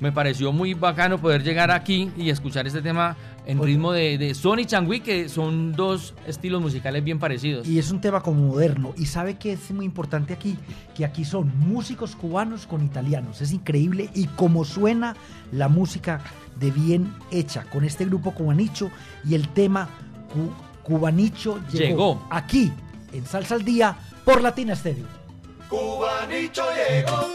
[0.00, 4.34] me pareció muy bacano poder llegar aquí y escuchar este tema en ritmo de, de
[4.34, 7.66] son y changüí, que son dos estilos musicales bien parecidos.
[7.68, 8.94] Y es un tema como moderno.
[8.96, 10.56] Y sabe que es muy importante aquí,
[10.94, 13.40] que aquí son músicos cubanos con italianos.
[13.42, 14.08] Es increíble.
[14.14, 15.14] Y como suena
[15.52, 16.20] la música
[16.58, 18.90] de bien hecha con este grupo cubanicho
[19.28, 19.88] y el tema
[20.32, 20.52] cu-
[20.82, 22.26] cubanicho llegó, Llegó.
[22.30, 22.72] aquí
[23.12, 25.23] en Salsa al Día por Latina Stereo.
[25.68, 27.28] Cubanito llegó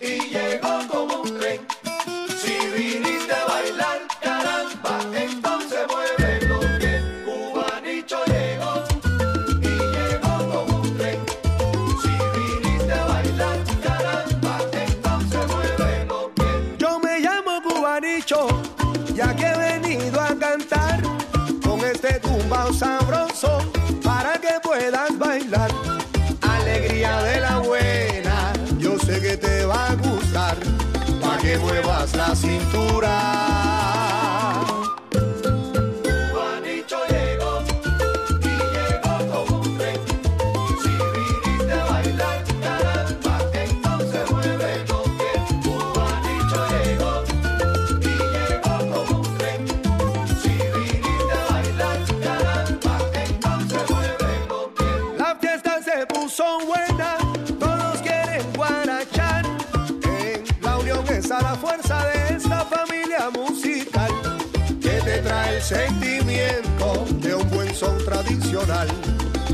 [0.00, 1.66] y llegó como un tren.
[2.40, 3.57] Si viniste a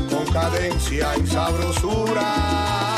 [0.09, 2.94] con cadencia y sabrosura.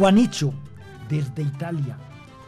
[0.00, 0.54] Cubanicho,
[1.10, 1.94] desde Italia.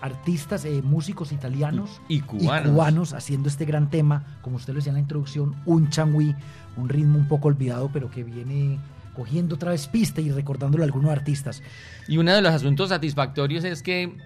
[0.00, 2.70] Artistas, eh, músicos italianos Y cubanos.
[2.72, 6.34] cubanos haciendo este gran tema, como usted lo decía en la introducción, un changüí,
[6.78, 8.78] un ritmo un poco olvidado, pero que viene
[9.14, 11.62] cogiendo otra vez pista y recordándolo a algunos artistas.
[12.08, 14.16] Y uno de los asuntos satisfactorios es que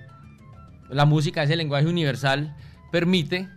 [0.89, 2.55] la música, ese lenguaje universal,
[2.93, 3.49] permite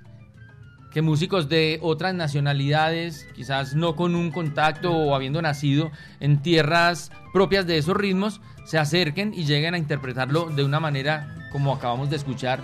[0.92, 7.12] que músicos de otras nacionalidades, quizás no con un contacto o habiendo nacido en tierras
[7.32, 12.10] propias de esos ritmos, se acerquen y lleguen a interpretarlo de una manera como acabamos
[12.10, 12.60] de escuchar.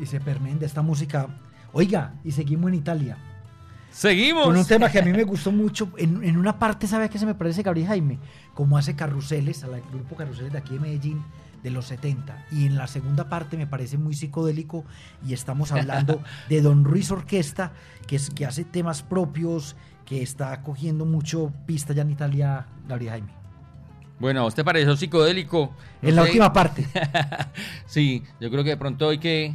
[0.00, 1.28] Y se permeen de esta música.
[1.72, 3.18] Oiga, y seguimos en Italia.
[3.90, 4.46] ¡Seguimos!
[4.46, 5.90] Con un tema que a mí me gustó mucho.
[5.98, 8.18] En, en una parte, ¿sabe a qué se me parece Gabriel Jaime?
[8.54, 11.22] Como hace Carruseles, al grupo Carruseles de aquí de Medellín,
[11.62, 12.46] de los 70.
[12.50, 14.84] Y en la segunda parte me parece muy psicodélico.
[15.26, 17.72] Y estamos hablando de Don Ruiz Orquesta,
[18.06, 23.10] que, es, que hace temas propios, que está cogiendo mucho pista ya en Italia, Gabriel
[23.12, 23.32] Jaime.
[24.18, 25.74] Bueno, ¿a usted pareció psicodélico?
[26.00, 26.28] No en la sé.
[26.28, 26.86] última parte.
[27.86, 29.54] sí, yo creo que de pronto hay que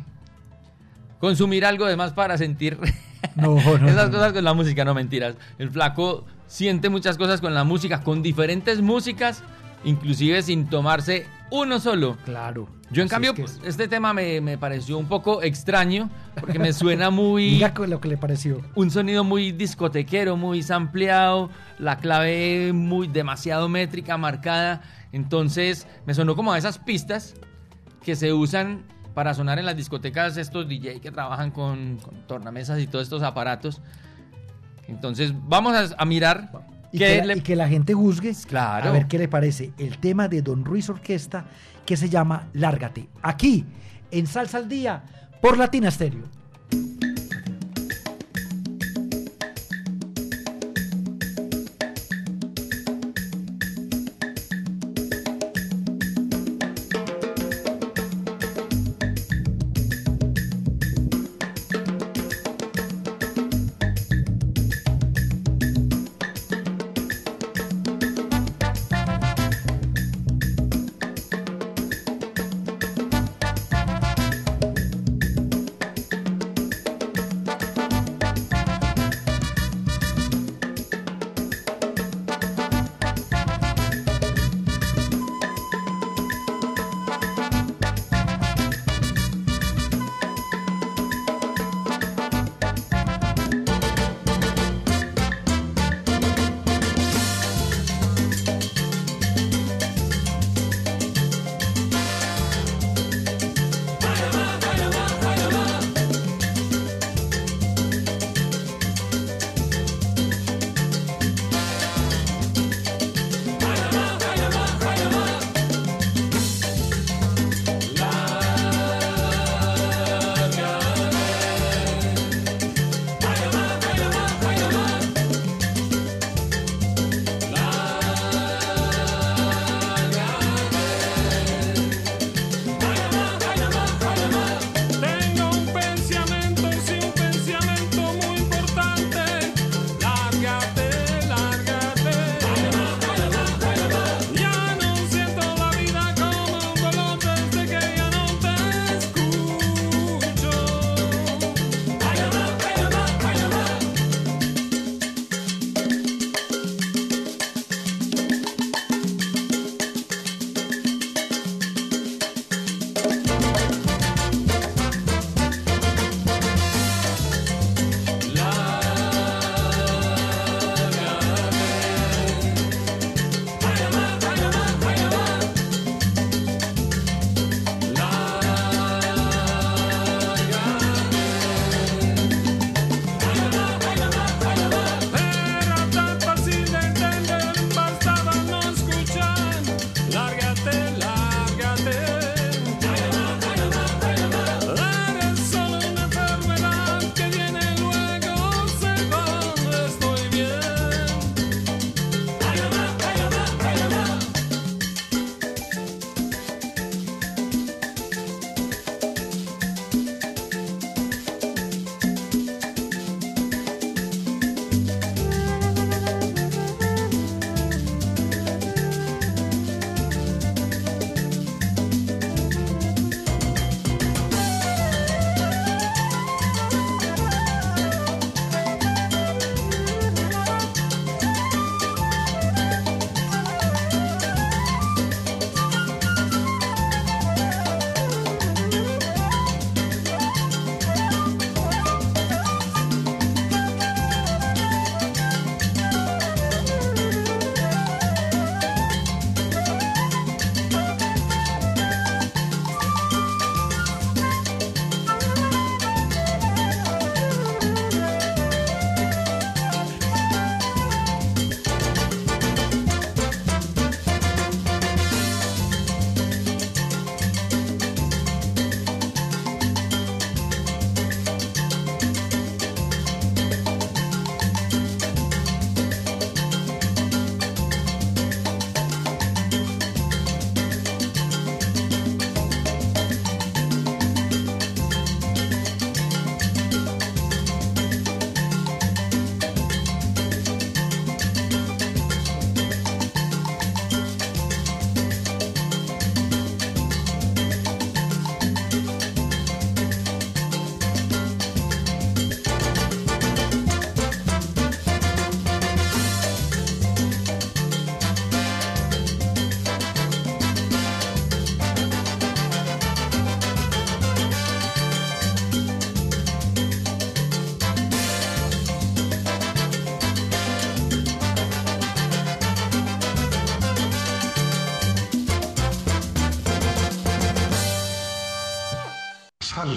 [1.19, 2.77] consumir algo de más para sentir
[3.35, 5.35] No, no, esas cosas con la música, no mentiras.
[5.57, 9.43] El flaco siente muchas cosas con la música, con diferentes músicas,
[9.83, 12.17] inclusive sin tomarse uno solo.
[12.25, 12.67] Claro.
[12.89, 16.09] Yo en cambio, es que es- este tema me, me pareció un poco extraño,
[16.39, 17.61] porque me suena muy...
[17.75, 18.61] Con lo que le pareció.
[18.75, 21.49] un sonido muy discotequero, muy sampleado,
[21.79, 24.81] la clave muy demasiado métrica, marcada.
[25.11, 27.33] Entonces me sonó como a esas pistas
[28.03, 32.79] que se usan para sonar en las discotecas estos DJ que trabajan con, con tornamesas
[32.79, 33.81] y todos estos aparatos.
[34.87, 36.51] Entonces vamos a, a mirar
[36.91, 38.89] Y que, la, le- y que la gente juzgue Claro.
[38.89, 41.45] a ver qué le parece el tema de Don Ruiz Orquesta
[41.85, 43.07] que se llama Lárgate.
[43.21, 43.65] Aquí,
[44.11, 45.03] en Salsa al Día,
[45.41, 46.23] por Latina Stereo.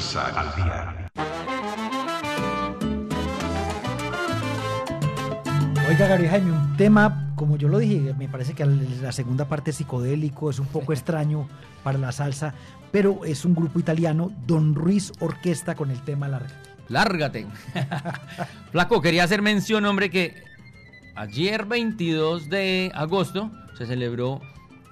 [0.00, 1.10] Salsa al día.
[5.88, 9.72] Oiga, Gabriel Jaime, un tema, como yo lo dije, me parece que la segunda parte
[9.72, 11.48] es psicodélico, es un poco extraño
[11.82, 12.54] para la salsa,
[12.90, 16.50] pero es un grupo italiano, Don Ruiz Orquesta, con el tema larga.
[16.88, 17.46] Lárgate.
[18.72, 20.42] Flaco, quería hacer mención, hombre, que
[21.14, 24.40] ayer 22 de agosto se celebró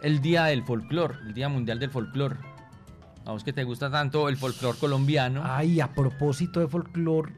[0.02, 2.57] el Día del Folclor, el Día Mundial del Folclor.
[3.28, 5.42] A vos que te gusta tanto el folclor colombiano.
[5.44, 7.30] Ay, a propósito de folclor,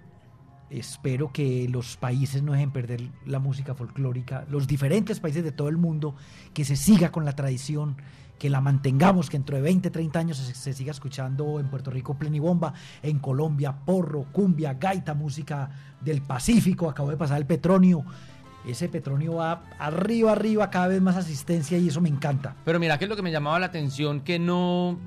[0.71, 5.69] espero que los países no dejen perder la música folclórica, los diferentes países de todo
[5.69, 6.15] el mundo,
[6.55, 7.97] que se siga con la tradición,
[8.39, 11.91] que la mantengamos, que dentro de 20, 30 años se, se siga escuchando en Puerto
[11.91, 12.73] Rico plenibomba,
[13.03, 15.71] en Colombia porro, cumbia, gaita, música
[16.01, 18.05] del Pacífico, acabo de pasar el Petronio.
[18.65, 22.55] Ese Petronio va arriba, arriba, cada vez más asistencia y eso me encanta.
[22.65, 25.01] Pero mira, que es lo que me llamaba la atención, que no,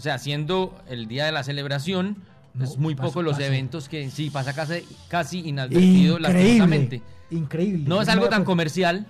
[0.00, 2.16] o sea, siendo el día de la celebración,
[2.54, 7.84] No, es muy poco los eventos que sí pasa casi, casi inadvertido, Increíble, increíble.
[7.86, 9.06] No es algo tan comercial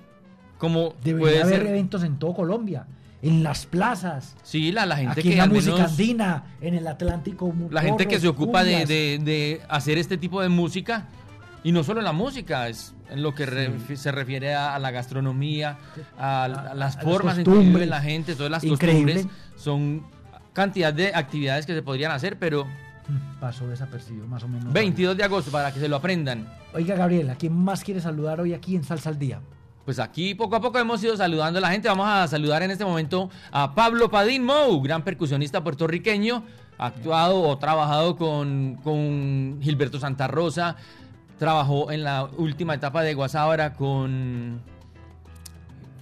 [0.59, 1.67] como Debería puede haber ser.
[1.69, 2.87] eventos en todo Colombia,
[3.23, 6.45] en las plazas, Sí, la, la gente aquí que en la al música menos- andina,
[6.61, 7.55] en el Atlántico.
[7.71, 11.07] la gente que se ocupa de, de- de hacer este tipo de música
[11.63, 14.91] y no solo la música, es en lo que re- se refiere a, a la
[14.91, 15.79] gastronomía,
[16.19, 19.15] a, a las a las formas en que vive la gente, todas las Increíble.
[19.15, 20.03] costumbres, son
[20.53, 22.67] cantidad de actividades que se podrían hacer, pero
[23.41, 24.73] Pasó desapercibido, más o menos.
[24.73, 26.47] 22 de agosto para que se lo aprendan.
[26.75, 29.41] Oiga, Gabriel, ¿a quién más quiere saludar hoy aquí en Salsa al Día?
[29.85, 31.89] Pues aquí poco a poco hemos ido saludando a la gente.
[31.89, 36.45] Vamos a saludar en este momento a Pablo Padín Mou, gran percusionista puertorriqueño,
[36.79, 40.77] ha actuado o trabajado con, con Gilberto Santa Rosa,
[41.39, 44.61] trabajó en la última etapa de Guasábara con...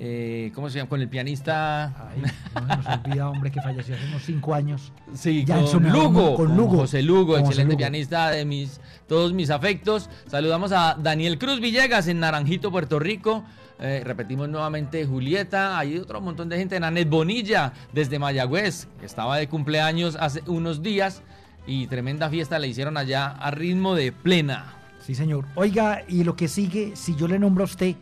[0.01, 0.89] eh, ¿Cómo se llama?
[0.89, 1.87] Con el pianista...
[2.11, 2.23] Ay,
[2.55, 4.93] no se nos olvida, hombre, que falleció hace unos cinco años.
[5.15, 6.77] Sí, Ya, con acuerdo, Lugo, con con Lugo.
[6.79, 7.79] José Lugo, Con José excelente Lugo.
[7.79, 10.09] pianista de mis, todos mis afectos.
[10.27, 13.45] Saludamos a Daniel Cruz Villegas en Naranjito, Puerto Rico,
[13.81, 19.37] Eh, repetimos nuevamente Julieta, hay otro montón de gente, Nanet Bonilla desde Mayagüez, que estaba
[19.37, 21.23] de cumpleaños hace unos días
[21.65, 24.75] y tremenda fiesta le hicieron allá a ritmo de plena.
[25.07, 25.45] Sí, señor.
[25.55, 27.95] Oiga, y lo que sigue, si yo le nombro a usted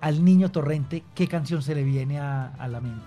[0.00, 3.04] al niño Torrente, ¿qué canción se le viene a, a la mente?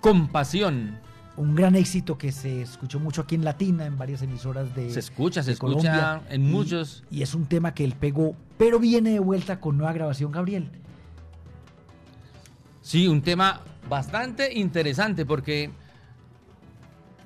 [0.00, 0.98] Compasión.
[1.36, 4.98] Un gran éxito que se escuchó mucho aquí en Latina, en varias emisoras de Se
[4.98, 7.04] escucha, se de escucha Colombia, en y- muchos.
[7.10, 10.70] Y es un tema que él pegó, pero viene de vuelta con nueva grabación, Gabriel.
[12.82, 15.70] Sí, un tema bastante interesante porque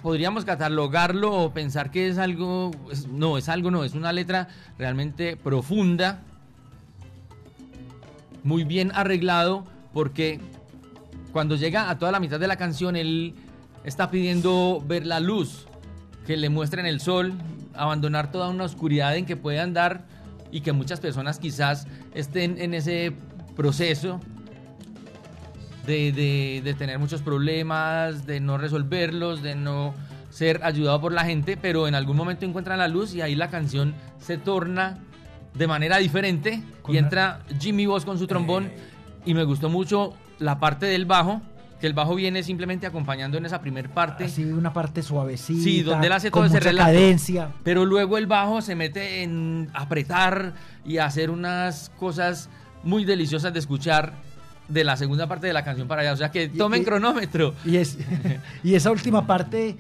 [0.03, 2.71] podríamos catalogarlo o pensar que es algo,
[3.11, 4.49] no, es algo, no, es una letra
[4.79, 6.23] realmente profunda,
[8.47, 10.41] muy bien arreglado porque
[11.33, 13.35] cuando llega a toda la mitad de la canción él
[13.85, 15.67] está pidiendo ver la luz,
[16.27, 17.35] que le muestren el sol,
[17.75, 20.07] abandonar toda una oscuridad en que puede andar
[20.51, 23.13] y que muchas personas quizás estén en ese
[23.57, 24.21] proceso
[25.87, 29.95] de, de- de tener muchos problemas, de no resolverlos, de no
[30.31, 33.49] ser ayudado por la gente, pero en algún momento encuentran la luz y ahí la
[33.51, 34.99] canción se torna
[35.57, 38.71] de manera diferente y entra Jimmy Voss con su trombón
[39.25, 41.41] y me gustó mucho la parte del bajo,
[41.81, 44.25] que el bajo viene simplemente acompañando en esa primer parte.
[44.25, 46.87] Así una parte suavecita, Sí, donde él hace todo con ese mucha relato.
[46.93, 47.49] cadencia.
[47.65, 50.55] Pero luego el bajo se mete en apretar
[50.85, 52.49] y hacer unas cosas
[52.83, 54.13] muy deliciosas de escuchar
[54.69, 56.13] de la segunda parte de la canción para allá.
[56.13, 57.55] O sea que tomen y- cronómetro.
[57.65, 57.99] Y, es,
[58.65, 59.77] y esa última parte,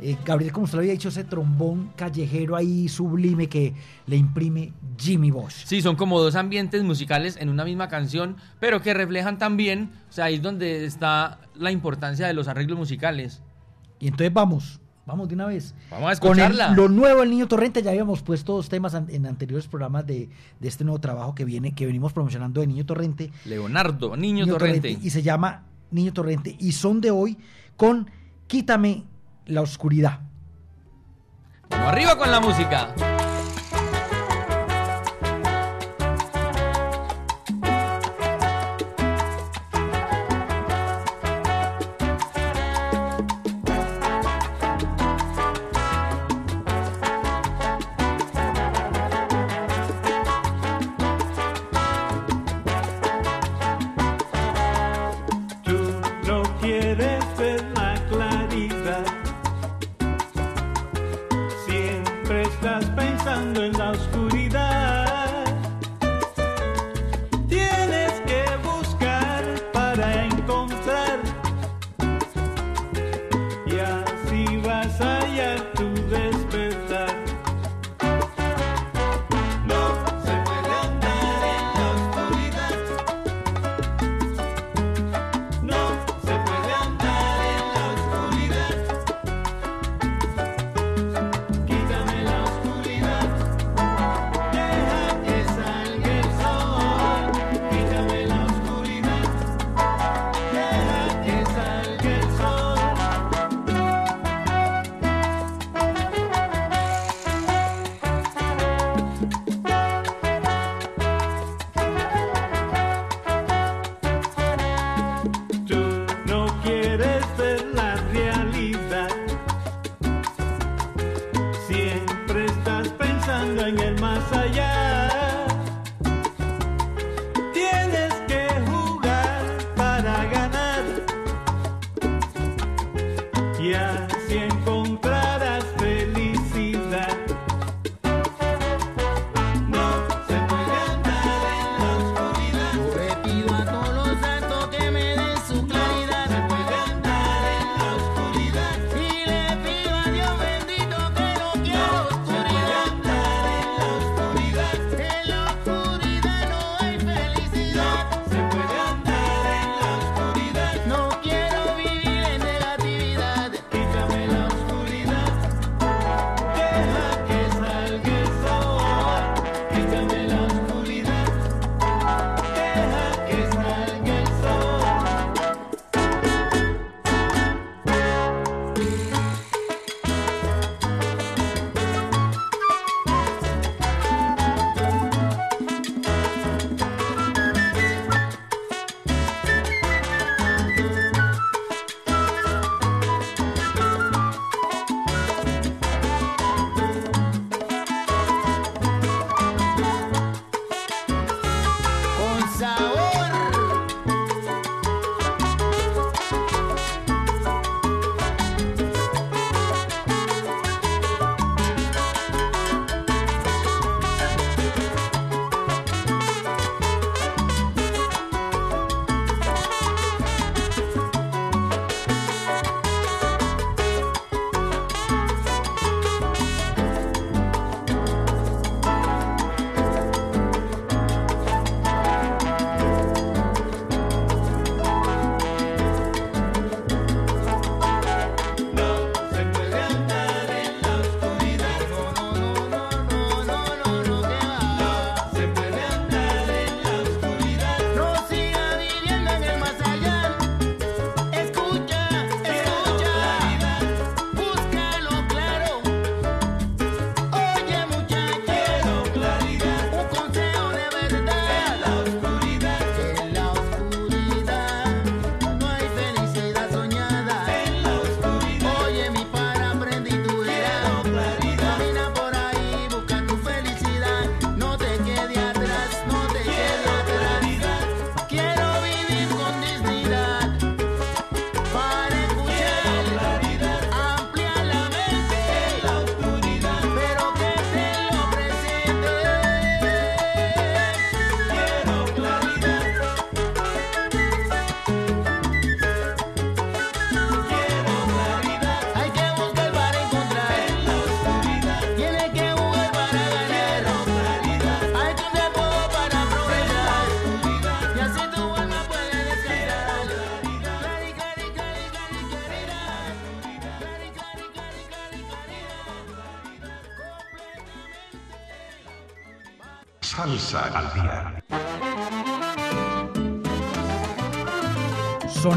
[0.00, 3.72] eh, Gabriel, como usted lo había dicho, ese trombón callejero ahí sublime que
[4.06, 5.64] le imprime Jimmy Bosch.
[5.64, 10.12] Sí, son como dos ambientes musicales en una misma canción, pero que reflejan también, o
[10.12, 13.42] sea, ahí es donde está la importancia de los arreglos musicales.
[13.98, 15.74] Y entonces vamos, vamos de una vez.
[15.90, 16.74] Vamos a Con el- escucharla.
[16.76, 20.28] lo nuevo del Niño Torrente, ya habíamos puesto dos temas an- en anteriores programas de,
[20.60, 23.30] de este nuevo trabajo que viene, que venimos promocionando de Niño Torrente.
[23.46, 24.90] Leonardo, Niño, Torrente.
[25.00, 26.54] Y se llama Niño Torrente.
[26.58, 27.38] Y son de hoy
[27.78, 28.10] con
[28.46, 29.04] Quítame
[29.46, 30.20] la oscuridad.
[31.70, 32.94] Vamos arriba con la música.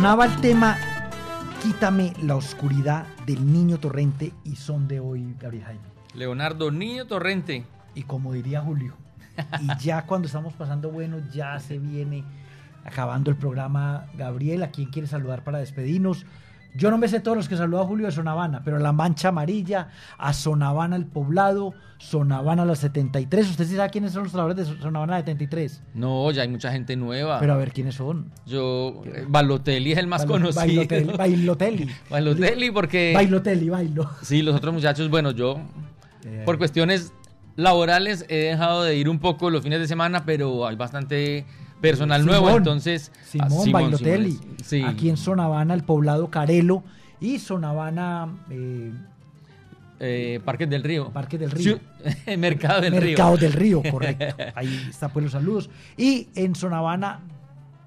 [0.09, 0.75] Sonaba el tema
[1.61, 5.83] Quítame la oscuridad del niño torrente y son de hoy, Gabriel Jaime.
[6.15, 7.63] Leonardo Niño Torrente.
[7.93, 8.95] Y como diría Julio,
[9.61, 12.23] y ya cuando estamos pasando bueno, ya se viene
[12.83, 14.07] acabando el programa.
[14.17, 16.25] Gabriel, ¿a quién quiere saludar para despedirnos?
[16.79, 19.27] Yo no me sé todos los que saludó a Julio de Sonavana, pero la Mancha
[19.29, 23.49] Amarilla, a Sonavana el Poblado, Sonavana la 73.
[23.49, 25.81] ¿Usted sí sabe quiénes son los trabajadores de Sonavana la 73?
[25.93, 27.39] No, ya hay mucha gente nueva.
[27.41, 28.31] Pero a ver quiénes son.
[28.45, 30.55] Yo, eh, Balotelli es el más conocido.
[30.65, 31.89] Bailotelli, Bailotelli.
[32.09, 33.11] Balotelli porque...
[33.13, 34.09] Bailotelli, bailo.
[34.21, 35.59] Sí, los otros muchachos, bueno, yo
[36.25, 37.11] Eh, por cuestiones
[37.55, 41.45] laborales he dejado de ir un poco los fines de semana, pero hay bastante
[41.81, 43.11] personal nuevo, entonces...
[43.25, 44.31] Simón, ah, Simón, Bailotelli.
[44.33, 44.83] Simón, sí.
[44.83, 46.83] Aquí en Sonavana, el poblado Carelo.
[47.21, 48.91] Y Sonavana, eh,
[49.99, 51.09] Eh, Parques del Río.
[51.11, 51.79] Parques del Río.
[52.25, 53.49] Sí, Mercado del Mercado Río.
[53.49, 54.35] del Río, correcto.
[54.55, 55.69] Ahí está, pues los saludos.
[55.97, 57.19] Y en Sonavana,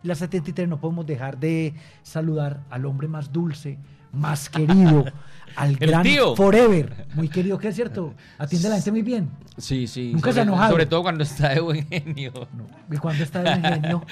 [0.02, 1.72] la 73, no podemos dejar de
[2.02, 3.78] saludar al hombre más dulce,
[4.12, 5.04] más querido,
[5.56, 6.36] al El gran tío.
[6.36, 7.06] Forever.
[7.14, 8.14] Muy querido, que es cierto.
[8.38, 9.30] Atiende a la gente muy bien.
[9.58, 10.12] Sí, sí.
[10.12, 10.70] Nunca se ha sobre, enojado.
[10.70, 12.32] sobre todo cuando está de buen genio.
[12.90, 14.04] Y cuando está de ingenio,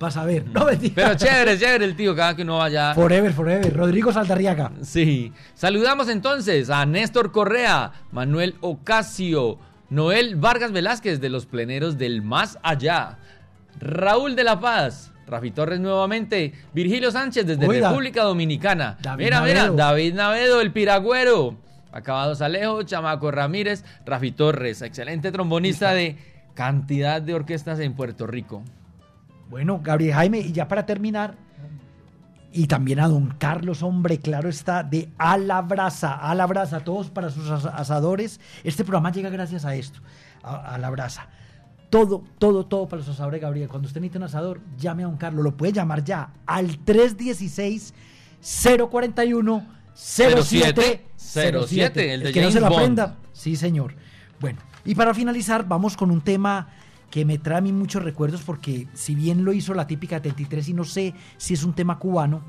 [0.00, 0.46] vas a ver.
[0.48, 0.94] No, mentira.
[0.96, 2.92] Pero chévere, chévere el tío, cada que uno vaya.
[2.94, 3.76] Forever, forever.
[3.76, 4.72] Rodrigo Saldarriaga.
[4.82, 5.32] Sí.
[5.54, 9.58] Saludamos entonces a Néstor Correa, Manuel Ocasio,
[9.90, 13.18] Noel Vargas Velázquez de los pleneros del Más Allá,
[13.78, 17.88] Raúl de la Paz, Rafi Torres nuevamente, Virgilio Sánchez desde Oiga.
[17.88, 18.98] República Dominicana.
[19.02, 19.76] David mira, mira, Navedo.
[19.76, 21.56] David Navedo, el piragüero.
[21.92, 26.16] Acabados Alejo, Chamaco Ramírez, Rafi Torres, excelente trombonista de
[26.54, 28.62] cantidad de orquestas en Puerto Rico.
[29.48, 31.34] Bueno, Gabriel Jaime, y ya para terminar,
[32.52, 36.80] y también a don Carlos, hombre, claro está, de A la Brasa, A la Brasa,
[36.80, 38.40] todos para sus as- asadores.
[38.64, 40.00] Este programa llega gracias a esto,
[40.42, 41.28] a, a la Brasa.
[41.90, 43.68] Todo, todo, todo para los asadores, Gabriel.
[43.68, 49.66] Cuando usted necesita un asador, llame a don Carlos, lo puede llamar ya al 316-041.
[49.96, 52.78] 07 07, el de que no se lo Bond.
[52.80, 53.16] aprenda.
[53.32, 53.94] Sí, señor.
[54.40, 56.66] Bueno, y para finalizar, vamos con un tema
[57.10, 60.68] que me trae a mí muchos recuerdos porque si bien lo hizo la típica 73
[60.70, 62.42] y no sé si es un tema cubano,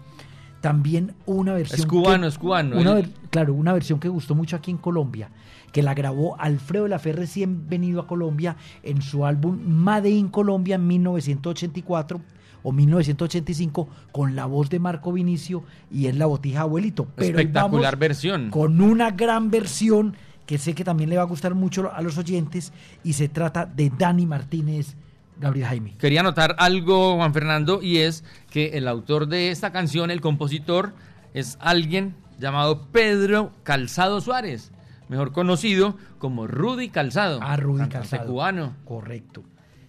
[0.60, 1.82] también una versión...
[1.82, 2.80] Es cubano, que- es cubano.
[2.80, 5.30] una claro, una versión que gustó mucho aquí en Colombia,
[5.76, 10.10] que la grabó Alfredo de la Fe recién venido a Colombia en su álbum Made
[10.10, 12.22] in Colombia en 1984
[12.64, 17.08] o 1985 con la voz de Marco Vinicio y es La Botija Abuelito.
[17.18, 18.52] Pero Espectacular versión.
[18.52, 20.16] con una gran versión
[20.46, 22.72] que sé que también le va a gustar mucho a los oyentes
[23.04, 24.96] y se trata de Dani Martínez,
[25.42, 25.96] Gabriel Jaime.
[26.00, 30.94] Quería anotar algo, Juan Fernando, y es que el autor de esta canción, el compositor,
[31.34, 34.72] es alguien llamado Pedro Calzado Suárez,
[35.10, 37.40] mejor conocido como Rudy Calzado.
[37.42, 38.32] Ah, Rudy cantante Calzado.
[38.32, 38.74] cubano.
[38.86, 39.44] Correcto.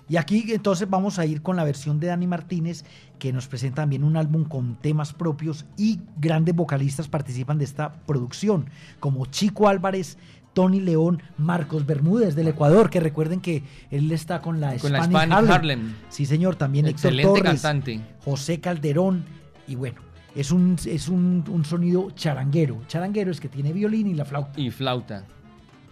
[0.08, 2.84] Y aquí entonces vamos a ir con la versión de Dani Martínez,
[3.18, 7.92] que nos presenta también un álbum con temas propios y grandes vocalistas participan de esta
[8.06, 10.16] producción, como Chico Álvarez,
[10.52, 14.98] Tony León, Marcos Bermúdez del Ecuador, que recuerden que él está con la Con la
[15.04, 15.52] Spanish Spanish Harlem.
[15.52, 15.94] Harlem.
[16.08, 18.00] Sí, señor, también Héctor Excelente Torres, cantante.
[18.24, 19.24] José Calderón
[19.66, 20.00] y bueno,
[20.36, 22.82] es un, es un, un sonido charanguero.
[22.86, 24.60] Charanguero es que tiene violín y la flauta.
[24.60, 25.24] Y flauta.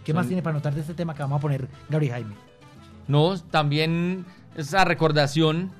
[0.03, 2.35] ¿Qué son- más tiene para notar de este tema que vamos a poner Gabriel Jaime?
[3.07, 4.25] No, también
[4.55, 5.71] esa recordación,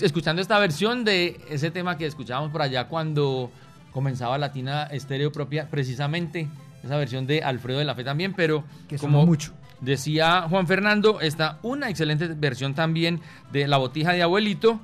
[0.00, 3.50] escuchando esta versión de ese tema que escuchábamos por allá cuando
[3.92, 6.48] comenzaba Latina Estéreo propia, precisamente
[6.82, 9.52] esa versión de Alfredo de la Fe también, pero Que como mucho.
[9.80, 13.20] decía Juan Fernando, está una excelente versión también
[13.52, 14.80] de La Botija de Abuelito,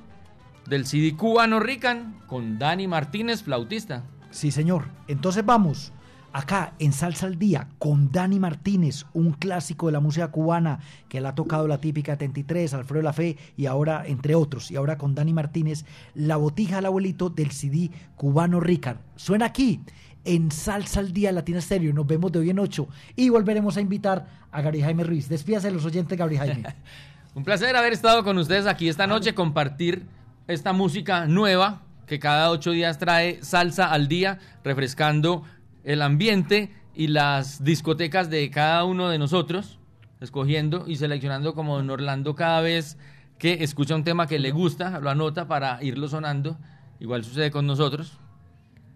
[0.69, 4.03] del CD cubano Rican, con Dani Martínez, flautista.
[4.29, 4.85] Sí, señor.
[5.07, 5.91] Entonces vamos
[6.31, 11.21] acá en Salsa al Día con Dani Martínez, un clásico de la música cubana que
[11.21, 14.99] le ha tocado la típica 73, Alfredo La Fe y ahora, entre otros, y ahora
[14.99, 18.99] con Dani Martínez, La Botija al Abuelito del CD cubano Ricard.
[19.15, 19.81] Suena aquí
[20.23, 21.93] en Salsa al Día Latina Stereo.
[21.93, 25.27] Nos vemos de hoy en 8 y volveremos a invitar a Gary Jaime Ruiz.
[25.29, 26.63] Despídase de los oyentes, Gary Jaime.
[27.33, 30.05] Un placer haber estado con ustedes aquí esta noche, compartir
[30.49, 35.43] esta música nueva que cada ocho días trae salsa al día, refrescando
[35.83, 39.77] el ambiente y las discotecas de cada uno de nosotros,
[40.19, 42.97] escogiendo y seleccionando como don Orlando cada vez
[43.37, 46.57] que escucha un tema que le gusta, lo anota para irlo sonando.
[46.99, 48.17] Igual sucede con nosotros.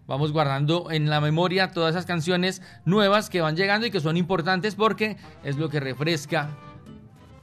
[0.08, 4.16] Vamos guardando en la memoria todas esas canciones nuevas que van llegando y que son
[4.16, 6.50] importantes porque es lo que refresca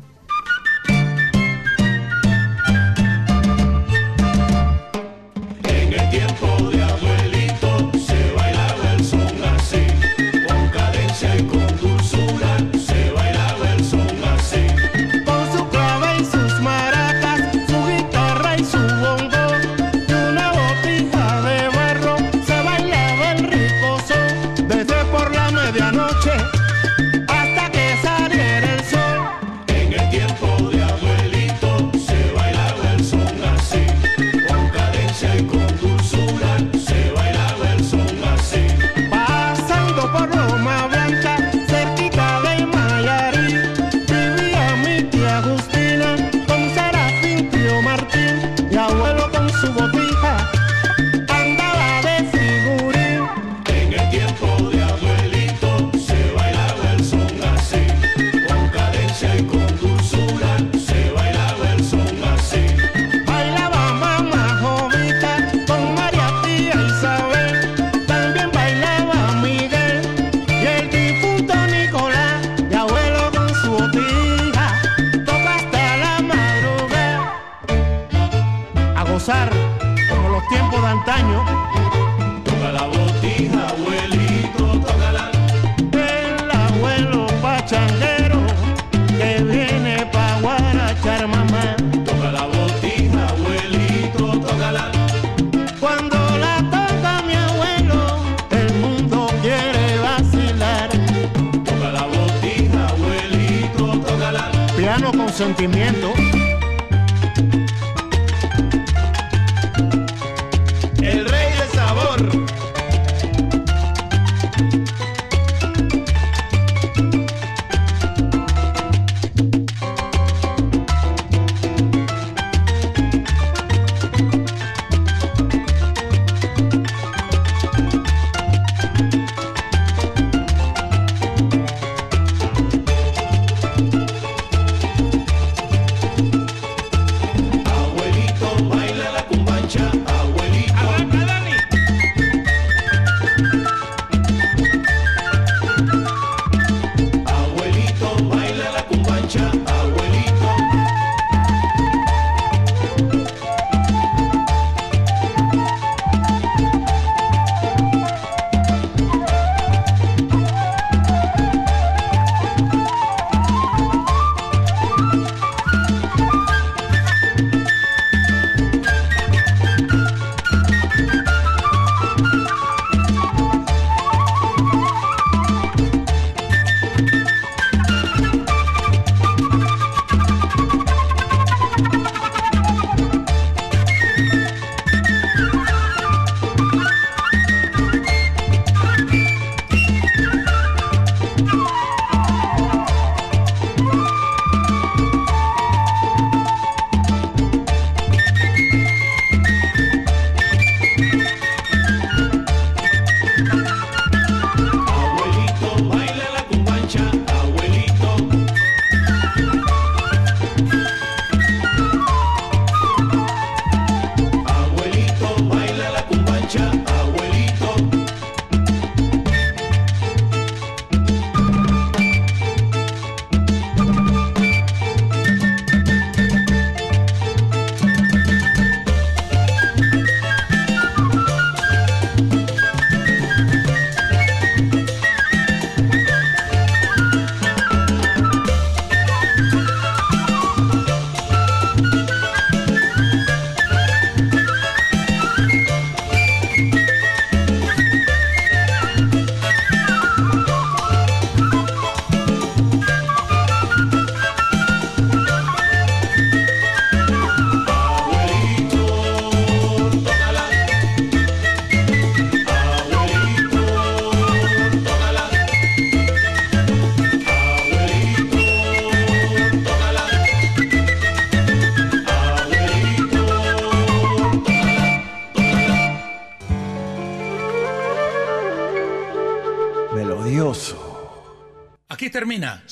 [105.38, 106.17] Sentimiento.